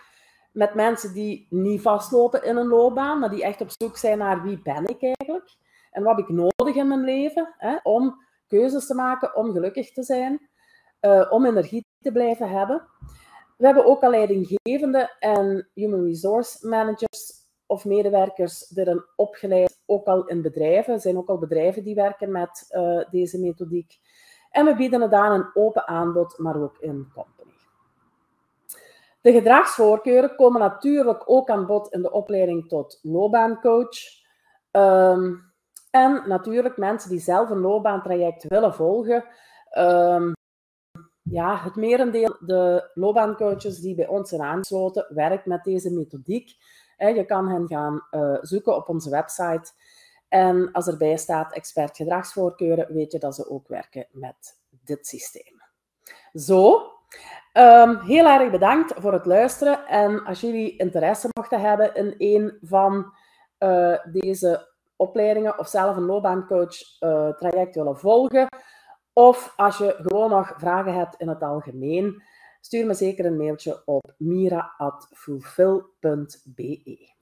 met 0.52 0.74
mensen 0.74 1.12
die 1.12 1.46
niet 1.50 1.82
vastlopen 1.82 2.44
in 2.44 2.56
een 2.56 2.68
loopbaan, 2.68 3.18
maar 3.18 3.30
die 3.30 3.44
echt 3.44 3.60
op 3.60 3.70
zoek 3.78 3.96
zijn 3.96 4.18
naar 4.18 4.42
wie 4.42 4.62
ben 4.62 4.86
ik 4.86 5.02
eigenlijk? 5.02 5.56
En 5.90 6.02
wat 6.02 6.16
heb 6.16 6.28
ik 6.28 6.34
nodig 6.34 6.74
in 6.74 6.88
mijn 6.88 7.04
leven 7.04 7.54
hè, 7.58 7.76
om 7.82 8.28
keuzes 8.50 8.86
te 8.86 8.94
maken 8.94 9.36
om 9.36 9.52
gelukkig 9.52 9.92
te 9.92 10.02
zijn, 10.02 10.48
uh, 11.00 11.26
om 11.30 11.46
energie 11.46 11.86
te 12.00 12.12
blijven 12.12 12.48
hebben. 12.48 12.86
We 13.56 13.66
hebben 13.66 13.86
ook 13.86 14.02
al 14.02 14.10
leidinggevende 14.10 15.16
en 15.18 15.70
human 15.74 16.04
resource 16.04 16.68
managers 16.68 17.32
of 17.66 17.84
medewerkers 17.84 18.68
die 18.68 18.84
zijn 18.84 19.04
opgeleid, 19.16 19.82
ook 19.86 20.06
al 20.06 20.26
in 20.26 20.42
bedrijven. 20.42 20.94
Er 20.94 21.00
zijn 21.00 21.16
ook 21.16 21.28
al 21.28 21.38
bedrijven 21.38 21.84
die 21.84 21.94
werken 21.94 22.32
met 22.32 22.70
uh, 22.70 23.02
deze 23.10 23.40
methodiek. 23.40 23.98
En 24.50 24.64
we 24.64 24.76
bieden 24.76 25.00
het 25.00 25.12
aan 25.12 25.32
een 25.32 25.50
open 25.54 25.86
aanbod, 25.86 26.38
maar 26.38 26.62
ook 26.62 26.78
in 26.78 27.10
company. 27.14 27.52
De 29.20 29.32
gedragsvoorkeuren 29.32 30.36
komen 30.36 30.60
natuurlijk 30.60 31.22
ook 31.26 31.50
aan 31.50 31.66
bod 31.66 31.92
in 31.92 32.02
de 32.02 32.12
opleiding 32.12 32.68
tot 32.68 32.98
loopbaancoach. 33.02 33.98
Um, 34.72 35.49
en 35.90 36.22
natuurlijk 36.26 36.76
mensen 36.76 37.10
die 37.10 37.20
zelf 37.20 37.50
een 37.50 37.60
loopbaantraject 37.60 38.44
willen 38.48 38.74
volgen. 38.74 39.24
Um, 39.78 40.32
ja, 41.22 41.62
het 41.62 41.76
merendeel 41.76 42.36
de 42.40 42.90
loopbaancoaches 42.94 43.80
die 43.80 43.94
bij 43.94 44.06
ons 44.06 44.28
zijn 44.28 44.42
aangesloten, 44.42 45.06
werkt 45.08 45.46
met 45.46 45.64
deze 45.64 45.90
methodiek. 45.90 46.50
Je 46.96 47.24
kan 47.26 47.48
hen 47.48 47.66
gaan 47.66 48.06
uh, 48.10 48.38
zoeken 48.40 48.76
op 48.76 48.88
onze 48.88 49.10
website. 49.10 49.72
En 50.28 50.72
als 50.72 50.86
erbij 50.86 51.16
staat 51.16 51.52
expert 51.52 51.96
gedragsvoorkeuren, 51.96 52.94
weet 52.94 53.12
je 53.12 53.18
dat 53.18 53.34
ze 53.34 53.50
ook 53.50 53.68
werken 53.68 54.06
met 54.10 54.60
dit 54.84 55.06
systeem. 55.06 55.62
Zo, 56.32 56.74
um, 57.52 57.98
heel 57.98 58.26
erg 58.26 58.50
bedankt 58.50 58.92
voor 58.96 59.12
het 59.12 59.26
luisteren. 59.26 59.86
En 59.86 60.24
als 60.24 60.40
jullie 60.40 60.76
interesse 60.76 61.28
mochten 61.36 61.60
hebben 61.60 61.94
in 61.94 62.14
een 62.18 62.58
van 62.62 63.12
uh, 63.58 63.98
deze 64.12 64.69
opleidingen 65.00 65.58
of 65.58 65.68
zelf 65.68 65.96
een 65.96 66.04
loopbaancoach 66.04 67.00
uh, 67.00 67.28
traject 67.28 67.74
willen 67.74 67.98
volgen, 67.98 68.46
of 69.12 69.52
als 69.56 69.78
je 69.78 69.96
gewoon 69.98 70.30
nog 70.30 70.54
vragen 70.56 70.94
hebt 70.94 71.16
in 71.16 71.28
het 71.28 71.42
algemeen, 71.42 72.22
stuur 72.60 72.86
me 72.86 72.94
zeker 72.94 73.24
een 73.24 73.36
mailtje 73.36 73.82
op 73.84 74.14
mira.fulfill.be. 74.18 77.18